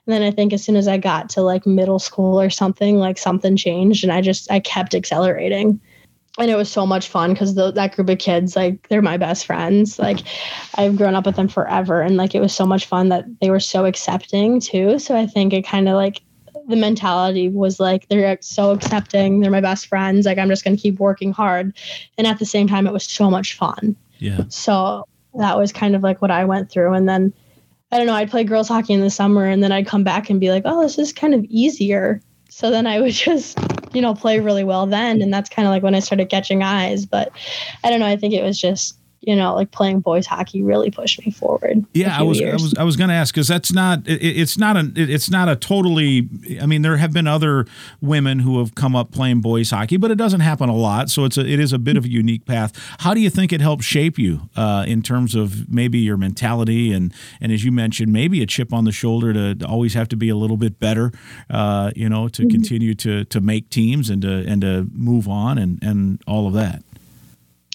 [0.07, 3.17] then I think as soon as I got to like middle school or something, like
[3.17, 5.79] something changed and I just I kept accelerating
[6.39, 9.45] and it was so much fun because that group of kids like they're my best
[9.45, 9.99] friends.
[9.99, 10.19] Like
[10.75, 13.49] i've grown up with them forever and like it was so much fun that they
[13.49, 14.99] were so accepting too.
[14.99, 16.21] So i think it kind of like
[16.67, 20.75] the mentality was like they're so accepting they're my best friends like i'm just going
[20.75, 21.75] to keep working hard.
[22.17, 23.95] And at the same time it was so much fun.
[24.19, 24.45] Yeah.
[24.49, 26.93] So that was kind of like what i went through.
[26.93, 27.33] And then
[27.91, 30.31] i don't know i'd play girls hockey in the summer and then i'd come back
[30.31, 32.21] and be like oh this is kind of easier.
[32.49, 33.57] So then I would just,
[33.93, 35.21] you know, play really well then.
[35.21, 37.05] And that's kind of like when I started catching eyes.
[37.05, 37.31] But
[37.83, 38.07] I don't know.
[38.07, 41.85] I think it was just you know, like playing boys hockey really pushed me forward.
[41.93, 44.57] Yeah, I was, I was, I was, going to ask because that's not, it, it's
[44.57, 46.29] not a, it's not a totally.
[46.61, 47.65] I mean, there have been other
[48.01, 51.09] women who have come up playing boys hockey, but it doesn't happen a lot.
[51.09, 52.73] So it's a, it is a bit of a unique path.
[52.99, 56.91] How do you think it helped shape you uh, in terms of maybe your mentality
[56.91, 60.09] and, and as you mentioned, maybe a chip on the shoulder to, to always have
[60.09, 61.13] to be a little bit better,
[61.49, 62.49] uh, you know, to mm-hmm.
[62.49, 66.53] continue to to make teams and to and to move on and and all of
[66.53, 66.83] that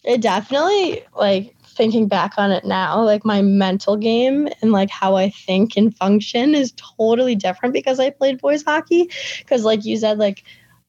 [0.04, 5.16] it definitely like thinking back on it now, like my mental game and like how
[5.16, 9.10] I think and function is totally different because I played boys hockey.
[9.38, 10.42] Because, like you said, like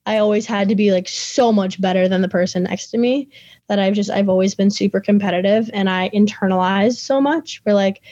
[0.06, 3.28] I always had to be like so much better than the person next to me
[3.68, 7.60] that I've just, I've always been super competitive and I internalized so much.
[7.62, 8.02] Where like,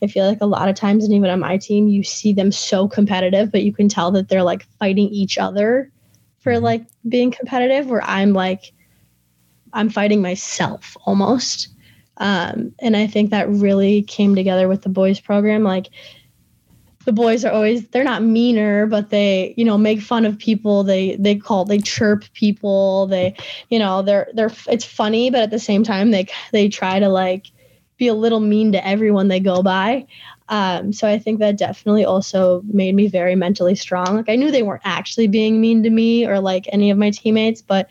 [0.00, 2.52] I feel like a lot of times, and even on my team, you see them
[2.52, 5.90] so competitive, but you can tell that they're like fighting each other
[6.38, 6.64] for mm-hmm.
[6.64, 7.88] like being competitive.
[7.88, 8.72] Where I'm like,
[9.72, 11.68] I'm fighting myself almost.
[12.18, 15.62] Um, and I think that really came together with the boys program.
[15.62, 15.88] Like
[17.04, 20.82] the boys are always they're not meaner, but they you know make fun of people.
[20.82, 23.06] They they call they chirp people.
[23.06, 23.34] They
[23.70, 27.08] you know they're they're it's funny, but at the same time they they try to
[27.08, 27.46] like
[27.98, 30.06] be a little mean to everyone they go by.
[30.50, 34.16] Um, so I think that definitely also made me very mentally strong.
[34.16, 37.10] Like I knew they weren't actually being mean to me or like any of my
[37.10, 37.88] teammates, but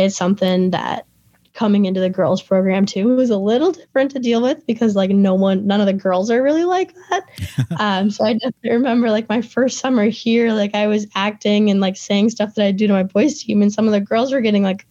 [0.00, 1.06] it's something that
[1.52, 5.10] coming into the girls program too was a little different to deal with because like
[5.10, 7.24] no one none of the girls are really like that.
[7.78, 11.80] Um, so i just remember like my first summer here like i was acting and
[11.80, 14.32] like saying stuff that i do to my boys team and some of the girls
[14.32, 14.86] were getting like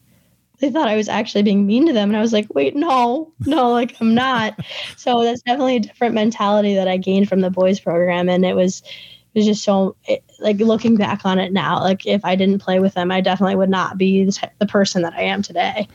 [0.59, 3.31] they thought i was actually being mean to them and i was like wait no
[3.45, 4.59] no like i'm not.
[4.97, 8.55] So that's definitely a different mentality that i gained from the boys program and it
[8.55, 8.81] was
[9.45, 12.93] just so it, like looking back on it now like if i didn't play with
[12.93, 15.87] them i definitely would not be the, the person that i am today.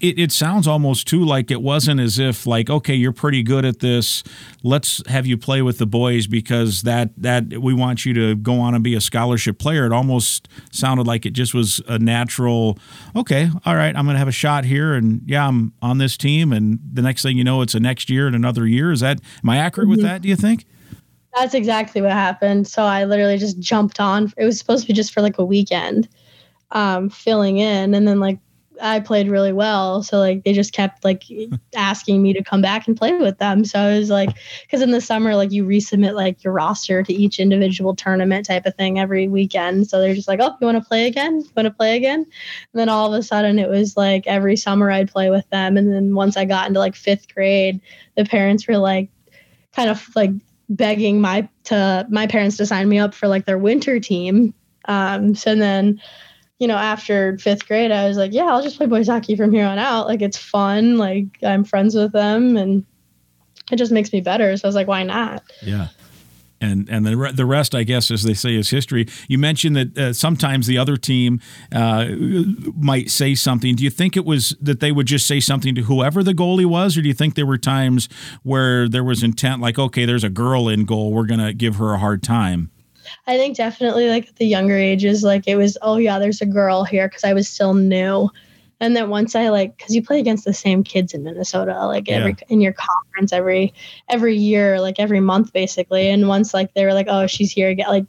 [0.00, 3.64] It, it sounds almost too like it wasn't as if like okay you're pretty good
[3.64, 4.22] at this
[4.62, 8.60] let's have you play with the boys because that that we want you to go
[8.60, 9.86] on and be a scholarship player.
[9.86, 12.78] It almost sounded like it just was a natural
[13.14, 16.16] okay all right i'm going to have a shot here and yeah i'm on this
[16.16, 18.92] team and the next thing you know it's a next year and another year.
[18.92, 19.96] Is that am i accurate mm-hmm.
[19.96, 20.66] with that do you think
[21.36, 24.94] that's exactly what happened so i literally just jumped on it was supposed to be
[24.94, 26.08] just for like a weekend
[26.72, 28.40] um, filling in and then like
[28.80, 30.02] I played really well.
[30.02, 31.24] So like they just kept like
[31.76, 33.64] asking me to come back and play with them.
[33.64, 34.30] So I was like,
[34.62, 38.66] because in the summer, like you resubmit like your roster to each individual tournament type
[38.66, 39.88] of thing every weekend.
[39.88, 41.40] So they're just like, oh, you want to play again?
[41.40, 42.20] You want to play again?
[42.20, 45.76] And then all of a sudden it was like every summer I'd play with them.
[45.76, 47.80] And then once I got into like fifth grade,
[48.16, 49.10] the parents were like,
[49.74, 50.30] kind of like
[50.68, 54.54] begging my to my parents to sign me up for like their winter team.
[54.86, 56.00] Um, so then
[56.58, 59.52] you know, after fifth grade, I was like, yeah, I'll just play boys hockey from
[59.52, 60.06] here on out.
[60.06, 60.96] Like, it's fun.
[60.96, 62.84] Like, I'm friends with them and
[63.70, 64.56] it just makes me better.
[64.56, 65.42] So I was like, why not?
[65.60, 65.88] Yeah.
[66.60, 69.06] And and the the rest, I guess, as they say, is history.
[69.28, 71.40] You mentioned that uh, sometimes the other team
[71.70, 72.06] uh,
[72.74, 73.74] might say something.
[73.74, 76.64] Do you think it was that they would just say something to whoever the goalie
[76.64, 78.08] was, or do you think there were times
[78.42, 81.92] where there was intent, like, okay, there's a girl in goal, we're gonna give her
[81.92, 82.70] a hard time?
[83.26, 86.46] I think definitely like at the younger ages, like it was, oh yeah, there's a
[86.46, 88.30] girl here because I was still new.
[88.80, 92.10] And then once I like, because you play against the same kids in Minnesota, like
[92.10, 92.46] every yeah.
[92.48, 93.72] in your conference every
[94.08, 96.08] every year, like every month basically.
[96.08, 98.06] And once like they were like, oh, she's here again, like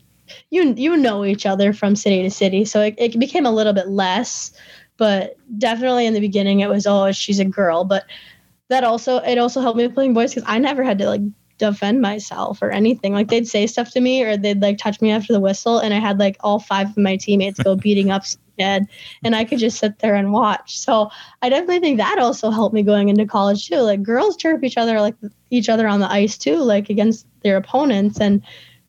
[0.50, 3.74] you you know each other from city to city, so it, it became a little
[3.74, 4.52] bit less.
[4.98, 8.06] But definitely in the beginning, it was oh, she's a girl, but
[8.68, 11.22] that also it also helped me playing boys because I never had to like
[11.60, 13.14] defend myself or anything.
[13.14, 15.94] Like they'd say stuff to me or they'd like touch me after the whistle, and
[15.94, 18.26] I had like all five of my teammates go beating up
[18.60, 20.78] and I could just sit there and watch.
[20.78, 21.10] So
[21.42, 23.78] I definitely think that also helped me going into college too.
[23.78, 25.16] Like girls chirp each other like
[25.50, 28.42] each other on the ice too, like against their opponents, and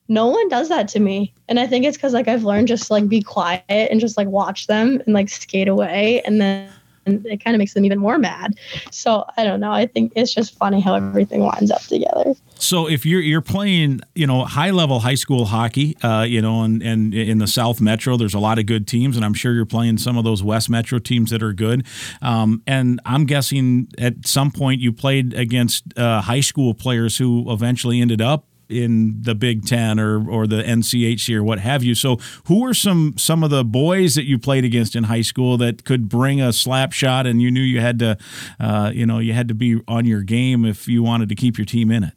[0.09, 1.35] no one does that to me.
[1.49, 4.29] And I think it's because like I've learned just like be quiet and just like
[4.29, 6.71] watch them and like skate away, and then
[7.09, 8.55] and it kind of makes them even more mad.
[8.91, 9.73] So I don't know.
[9.73, 12.35] I think it's just funny how everything winds up together.
[12.57, 16.63] So if you're you're playing, you know, high level high school hockey, uh, you know,
[16.63, 19.55] and, and in the South Metro, there's a lot of good teams, and I'm sure
[19.55, 21.87] you're playing some of those West Metro teams that are good.
[22.21, 27.51] Um, and I'm guessing at some point you played against uh, high school players who
[27.53, 31.95] eventually ended up in the Big Ten or or the NCHC or what have you.
[31.95, 35.57] So, who are some some of the boys that you played against in high school
[35.59, 38.19] that could bring a slap shot, and you knew you had to,
[38.61, 41.59] uh, you know, you had to be on your game if you wanted to keep
[41.59, 42.15] your team in it?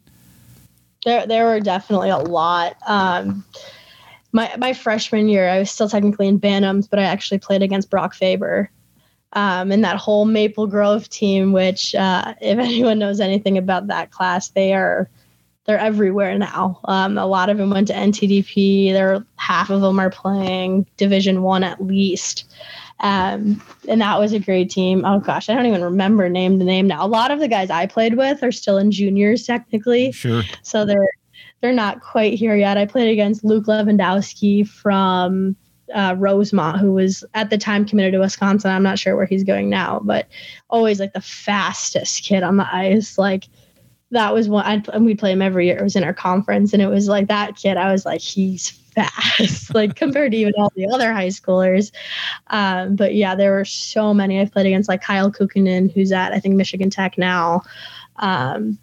[1.04, 2.76] There, there were definitely a lot.
[2.86, 3.44] Um,
[4.32, 7.90] my my freshman year, I was still technically in Bantams, but I actually played against
[7.90, 8.70] Brock Faber.
[9.34, 14.10] Um, and that whole Maple Grove team, which, uh, if anyone knows anything about that
[14.10, 15.08] class, they are
[15.64, 16.80] they're everywhere now.
[16.84, 18.92] Um, a lot of them went to NTDP.
[18.92, 22.52] There, half of them are playing Division One at least.
[23.00, 25.04] Um, and that was a great team.
[25.04, 27.04] Oh gosh, I don't even remember name the name now.
[27.04, 30.12] A lot of the guys I played with are still in juniors technically.
[30.12, 30.42] Sure.
[30.62, 31.10] So they're
[31.60, 32.76] they're not quite here yet.
[32.76, 35.56] I played against Luke Lewandowski from
[35.94, 38.70] uh, Rosemount, who was at the time committed to Wisconsin.
[38.70, 40.26] I'm not sure where he's going now, but
[40.70, 43.16] always like the fastest kid on the ice.
[43.16, 43.44] Like
[44.12, 45.78] that was one I'd, and we'd play him every year.
[45.78, 47.76] It was in our conference, and it was like that kid.
[47.76, 51.90] I was like, he's fast, like compared to even all the other high schoolers.
[52.48, 54.40] Um, but yeah, there were so many.
[54.40, 57.62] I've played against like Kyle Kukkonen, who's at I think Michigan Tech now.
[58.16, 58.78] Um,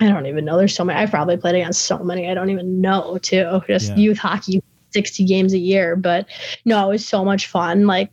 [0.00, 0.58] I don't even know.
[0.58, 0.98] There's so many.
[0.98, 2.28] I've probably played against so many.
[2.28, 3.62] I don't even know too.
[3.66, 3.96] Just yeah.
[3.96, 5.96] youth hockey, 60 games a year.
[5.96, 6.26] But
[6.64, 7.86] no, it was so much fun.
[7.86, 8.10] Like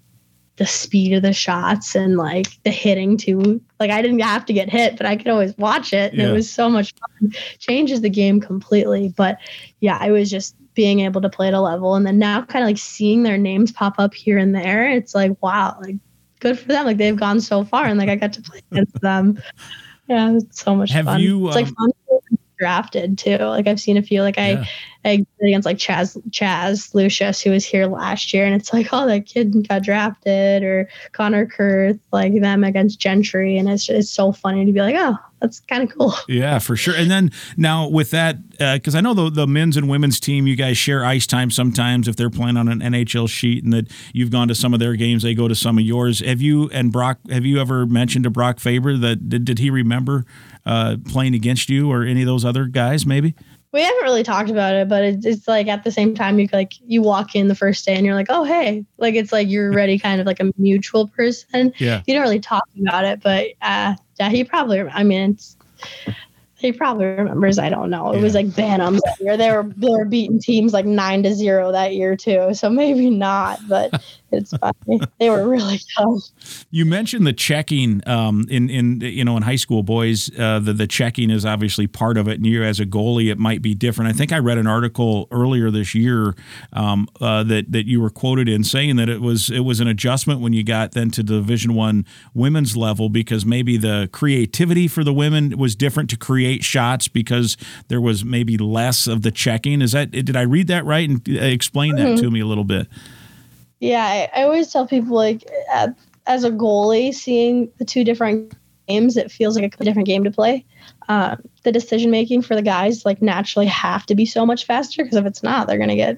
[0.57, 3.61] the speed of the shots and like the hitting too.
[3.79, 6.13] Like I didn't have to get hit, but I could always watch it.
[6.13, 6.29] And yeah.
[6.29, 7.33] it was so much fun.
[7.59, 9.09] Changes the game completely.
[9.09, 9.39] But
[9.79, 12.63] yeah, I was just being able to play at a level and then now kind
[12.63, 14.89] of like seeing their names pop up here and there.
[14.89, 15.95] It's like, wow, like
[16.39, 16.85] good for them.
[16.85, 19.41] Like they've gone so far and like I got to play against them.
[20.09, 21.21] Yeah, it's so much have fun.
[21.21, 21.91] You, it's like um, fun
[22.63, 23.35] drafted too.
[23.39, 24.21] Like I've seen a few.
[24.21, 24.65] Like I,
[25.03, 29.05] I against like Chaz Chaz Lucius, who was here last year, and it's like, oh,
[29.05, 34.09] that kid got drafted, or Connor Kurth, like them against Gentry, and it's just, it's
[34.09, 36.13] so funny to be like, oh, that's kind of cool.
[36.29, 36.95] Yeah, for sure.
[36.95, 40.47] And then now with that, because uh, I know the the men's and women's team,
[40.47, 43.91] you guys share ice time sometimes if they're playing on an NHL sheet, and that
[44.13, 46.21] you've gone to some of their games, they go to some of yours.
[46.21, 47.19] Have you and Brock?
[47.29, 50.25] Have you ever mentioned to Brock Faber that did, did he remember
[50.65, 53.05] uh, playing against you or any of those other guys?
[53.05, 53.35] Maybe
[53.73, 56.47] we haven't really talked about it, but it's, it's like at the same time you
[56.53, 59.49] like you walk in the first day and you're like, oh hey, like it's like
[59.49, 61.73] you're ready, kind of like a mutual person.
[61.79, 64.81] Yeah, you don't really talk about it, but uh, yeah, he probably.
[64.81, 65.57] I mean, it's
[66.57, 67.57] he probably remembers.
[67.57, 68.11] I don't know.
[68.11, 68.23] It yeah.
[68.23, 69.37] was like Bantams that year.
[69.37, 72.53] They were they were beating teams like nine to zero that year too.
[72.53, 74.03] So maybe not, but
[74.33, 74.99] it's funny.
[75.19, 76.65] they were really tough.
[76.71, 80.29] You mentioned the checking um, in in you know in high school boys.
[80.37, 83.37] Uh, the the checking is obviously part of it, and you as a goalie, it
[83.37, 84.09] might be different.
[84.09, 86.35] I think I read an article earlier this year
[86.73, 89.87] um, uh, that that you were quoted in saying that it was it was an
[89.87, 94.87] adjustment when you got then to the Division One women's level because maybe the creativity
[94.87, 97.57] for the women was different to create shots because
[97.87, 99.81] there was maybe less of the checking.
[99.81, 101.09] Is that did I read that right?
[101.09, 102.23] And uh, explain that mm-hmm.
[102.23, 102.87] to me a little bit.
[103.83, 105.43] Yeah, I, I always tell people like
[106.25, 108.53] as a goalie, seeing the two different
[108.87, 110.65] games, it feels like a different game to play.
[111.09, 115.03] Um, the decision making for the guys like naturally have to be so much faster
[115.03, 116.17] because if it's not, they're gonna get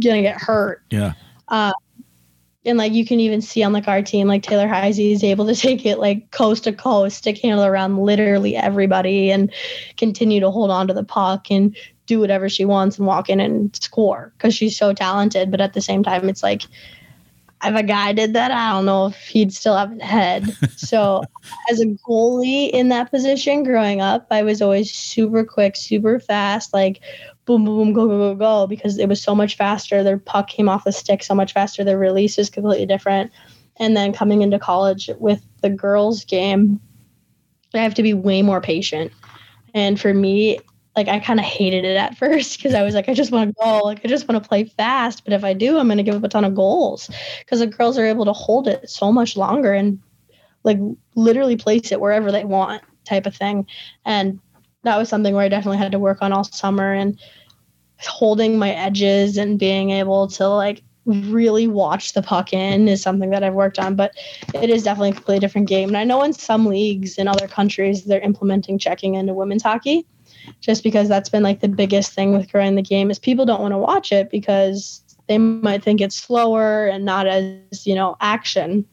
[0.00, 0.84] gonna get hurt.
[0.88, 1.12] Yeah.
[1.48, 1.74] Uh,
[2.64, 5.44] and like you can even see on like our team, like Taylor Heise is able
[5.48, 9.52] to take it like coast to coast, stick handle around literally everybody, and
[9.98, 13.38] continue to hold on to the puck and do whatever she wants and walk in
[13.38, 15.50] and score because she's so talented.
[15.50, 16.62] But at the same time, it's like
[17.64, 20.56] if a guy did that, I don't know if he'd still have a head.
[20.76, 21.22] so
[21.70, 26.72] as a goalie in that position growing up, I was always super quick, super fast,
[26.72, 27.00] like
[27.44, 30.02] boom, boom, boom, go, go, go, go, because it was so much faster.
[30.02, 31.84] Their puck came off the stick so much faster.
[31.84, 33.32] Their release is completely different.
[33.78, 36.80] And then coming into college with the girls' game,
[37.74, 39.12] I have to be way more patient.
[39.74, 40.60] And for me,
[40.96, 43.50] like I kind of hated it at first because I was like, I just want
[43.50, 45.24] to go, like I just want to play fast.
[45.24, 47.66] But if I do, I'm going to give up a ton of goals because the
[47.66, 50.00] girls are able to hold it so much longer and
[50.64, 50.78] like
[51.14, 53.66] literally place it wherever they want, type of thing.
[54.04, 54.40] And
[54.84, 57.18] that was something where I definitely had to work on all summer and
[57.98, 63.30] holding my edges and being able to like really watch the puck in is something
[63.30, 64.12] that I've worked on, but
[64.54, 65.88] it is definitely a completely different game.
[65.88, 70.06] And I know in some leagues in other countries they're implementing checking into women's hockey
[70.60, 73.60] just because that's been like the biggest thing with growing the game is people don't
[73.60, 78.16] want to watch it because they might think it's slower and not as, you know,
[78.20, 78.86] action.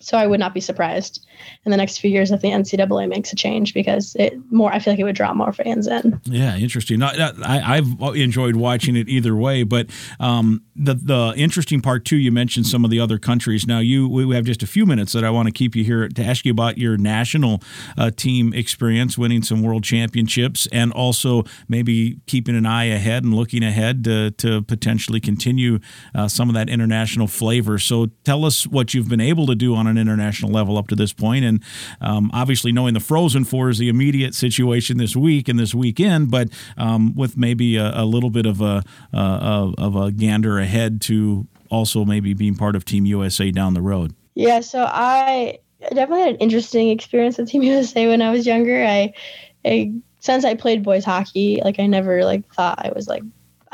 [0.00, 1.25] So I would not be surprised
[1.64, 4.72] in the next few years if the NCAA makes a change because it more.
[4.72, 6.20] I feel like it would draw more fans in.
[6.24, 7.02] Yeah, interesting.
[7.02, 9.88] I, have enjoyed watching it either way, but
[10.20, 12.16] um, the the interesting part too.
[12.16, 13.66] You mentioned some of the other countries.
[13.66, 16.08] Now you we have just a few minutes that I want to keep you here
[16.08, 17.62] to ask you about your national
[17.98, 23.34] uh, team experience, winning some world championships, and also maybe keeping an eye ahead and
[23.34, 25.78] looking ahead to, to potentially continue
[26.14, 27.78] uh, some of that international flavor.
[27.78, 30.88] So tell us what you've been able to do on an an international level up
[30.88, 31.25] to this point.
[31.34, 31.62] And
[32.00, 36.30] um, obviously, knowing the Frozen Four is the immediate situation this week and this weekend,
[36.30, 41.00] but um, with maybe a, a, little bit of a uh, of a gander ahead
[41.02, 44.14] to also maybe being part of Team USA down the road.
[44.34, 48.84] Yeah, so I definitely had an interesting experience with Team USA when I was younger.
[48.84, 49.12] I,
[49.64, 53.22] I since I played boys hockey, like I never like thought I was like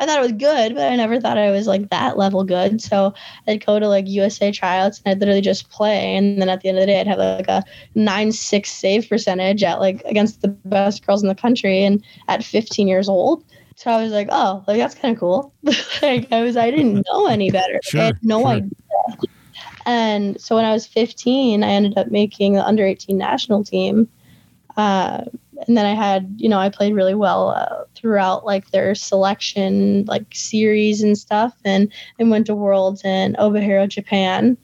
[0.02, 2.82] I thought it was good, but I never thought I was like that level good.
[2.82, 3.14] So
[3.46, 6.16] I'd go to like USA tryouts and I'd literally just play.
[6.16, 7.62] And then at the end of the day, I'd have like a
[7.94, 12.42] nine six save percentage at like against the best girls in the country and at
[12.42, 13.44] 15 years old.
[13.76, 15.54] So I was like, oh, like that's kind of cool.
[16.02, 17.78] like I was, I didn't know any better.
[17.84, 18.48] Sure, I had no sure.
[18.48, 18.70] idea.
[19.86, 24.08] And so when I was 15, I ended up making the under 18 national team.
[24.76, 25.26] Uh,
[25.66, 30.04] and then I had, you know, I played really well uh, throughout like their selection
[30.06, 34.56] like series and stuff, and and went to Worlds in Obihiro, Japan.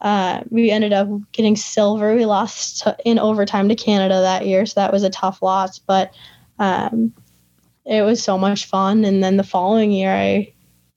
[0.00, 2.14] Uh, we ended up getting silver.
[2.14, 5.78] We lost to, in overtime to Canada that year, so that was a tough loss,
[5.78, 6.12] but
[6.58, 7.12] um,
[7.84, 9.04] it was so much fun.
[9.04, 10.52] And then the following year, I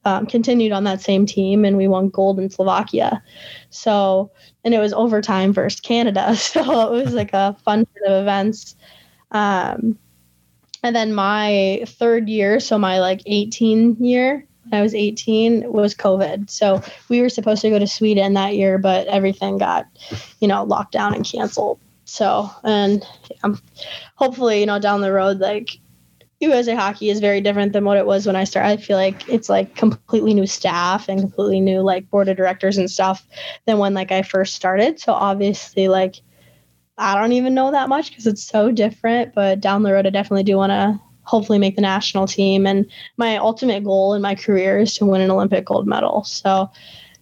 [0.05, 3.21] um, continued on that same team, and we won gold in Slovakia.
[3.69, 4.31] So,
[4.63, 8.75] and it was overtime versus Canada, so it was like a fun set of events.
[9.31, 9.97] Um,
[10.83, 15.93] and then my third year, so my like 18 year, when I was 18, was
[15.93, 16.49] COVID.
[16.49, 19.87] So we were supposed to go to Sweden that year, but everything got,
[20.39, 21.79] you know, locked down and canceled.
[22.05, 23.05] So, and
[24.15, 25.77] hopefully, you know, down the road, like
[26.39, 28.69] USA hockey is very different than what it was when I started.
[28.69, 32.77] I feel like it's like completely new staff and completely new like board of directors
[32.77, 33.27] and stuff
[33.65, 34.99] than when like I first started.
[34.99, 36.15] So obviously like
[36.99, 40.09] I don't even know that much because it's so different, but down the road I
[40.09, 42.85] definitely do want to hopefully make the national team and
[43.17, 46.23] my ultimate goal in my career is to win an Olympic gold medal.
[46.23, 46.69] So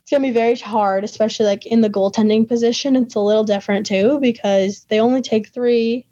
[0.01, 2.95] it's going to be very hard, especially like in the goaltending position.
[2.95, 6.05] It's a little different too because they only take 3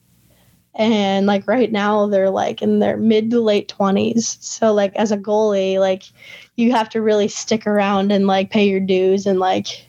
[0.75, 5.11] and like right now they're like in their mid to late 20s so like as
[5.11, 6.03] a goalie like
[6.57, 9.84] you have to really stick around and like pay your dues and like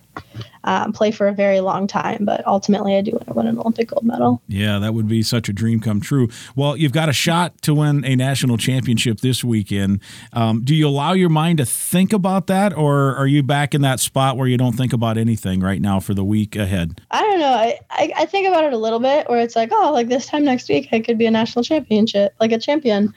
[0.65, 2.25] um, play for a very long time.
[2.25, 4.43] But ultimately, I do want to win an Olympic gold medal.
[4.49, 6.29] Yeah, that would be such a dream come true.
[6.55, 10.01] Well, you've got a shot to win a national championship this weekend.
[10.33, 13.83] Um, do you allow your mind to think about that, or are you back in
[13.83, 17.01] that spot where you don't think about anything right now for the week ahead?
[17.11, 17.47] I don't know.
[17.47, 20.27] I, I, I think about it a little bit, where it's like, oh, like this
[20.27, 23.15] time next week, I could be a national championship, like a champion.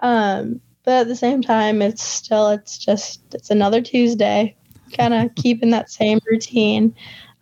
[0.00, 4.56] Um, but at the same time, it's still, it's just, it's another Tuesday
[4.90, 6.94] kind of keeping that same routine.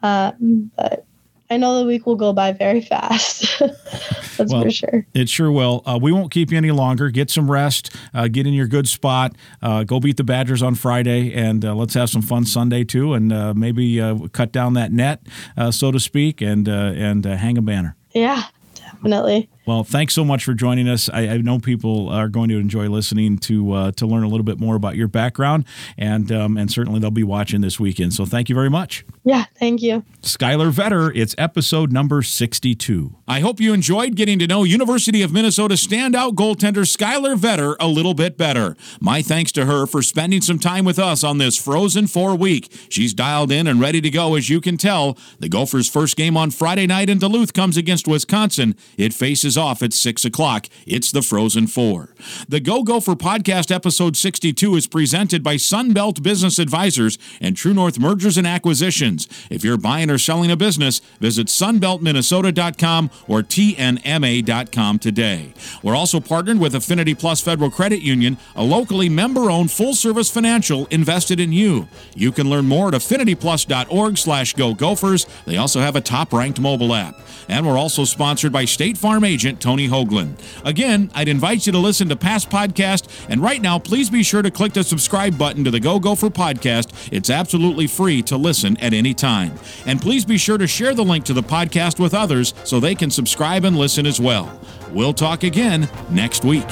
[0.03, 1.05] Um, but
[1.51, 3.59] I know the week will go by very fast.
[4.39, 5.07] That's well, for sure.
[5.15, 5.83] It sure will.
[5.87, 7.11] Uh, we won't keep you any longer.
[7.11, 7.95] Get some rest.
[8.13, 9.35] Uh, get in your good spot.
[9.63, 13.15] Uh, go beat the Badgers on Friday, and uh, let's have some fun Sunday too,
[13.15, 15.23] and uh, maybe uh, cut down that net,
[15.71, 17.97] so to speak, and and hang a banner.
[18.15, 18.45] Yeah,
[18.75, 19.51] definitely.
[19.69, 21.11] Well, thanks so much for joining us.
[21.11, 24.43] I, I know people are going to enjoy listening to uh, to learn a little
[24.43, 25.67] bit more about your background,
[25.99, 28.15] and um, and certainly they'll be watching this weekend.
[28.15, 29.05] So thank you very much.
[29.25, 30.07] Yeah, thank you.
[30.23, 33.15] Skylar Vetter, it's episode number 62.
[33.29, 37.89] I hope you enjoyed getting to know University of Minnesota standout goaltender Skylar Vetter a
[37.89, 38.75] little bit better.
[39.03, 42.73] My thanks to her for spending some time with us on this Frozen Four week.
[42.89, 45.19] She's dialed in and ready to go, as you can tell.
[45.41, 48.75] The Gophers' first game on Friday night in Duluth comes against Wisconsin.
[48.97, 50.69] It faces off at 6 o'clock.
[50.87, 52.15] It's the Frozen Four.
[52.49, 57.99] The Go Gopher podcast episode 62 is presented by Sunbelt Business Advisors and True North
[57.99, 59.29] Mergers and Acquisitions.
[59.51, 65.53] If you're buying or selling a business, visit sunbeltminnesota.com or tnma.com today.
[65.83, 70.31] We're also partnered with Affinity Plus Federal Credit Union, a locally member owned full service
[70.31, 71.89] financial invested in you.
[72.15, 75.27] You can learn more at affinityplus.org slash go gophers.
[75.47, 77.21] They also have a top ranked mobile app.
[77.49, 80.37] And we're also sponsored by State Farm agent Tony Hoaglund.
[80.65, 84.43] Again, I'd invite you to listen to past podcasts, and right now, please be sure
[84.43, 87.09] to click the subscribe button to the Go Gopher podcast.
[87.11, 89.55] It's absolutely free to listen at any time.
[89.87, 92.95] And please be sure to share the link to the podcast with others so they
[92.95, 94.61] can subscribe and listen as well.
[94.93, 96.69] We'll talk again next week.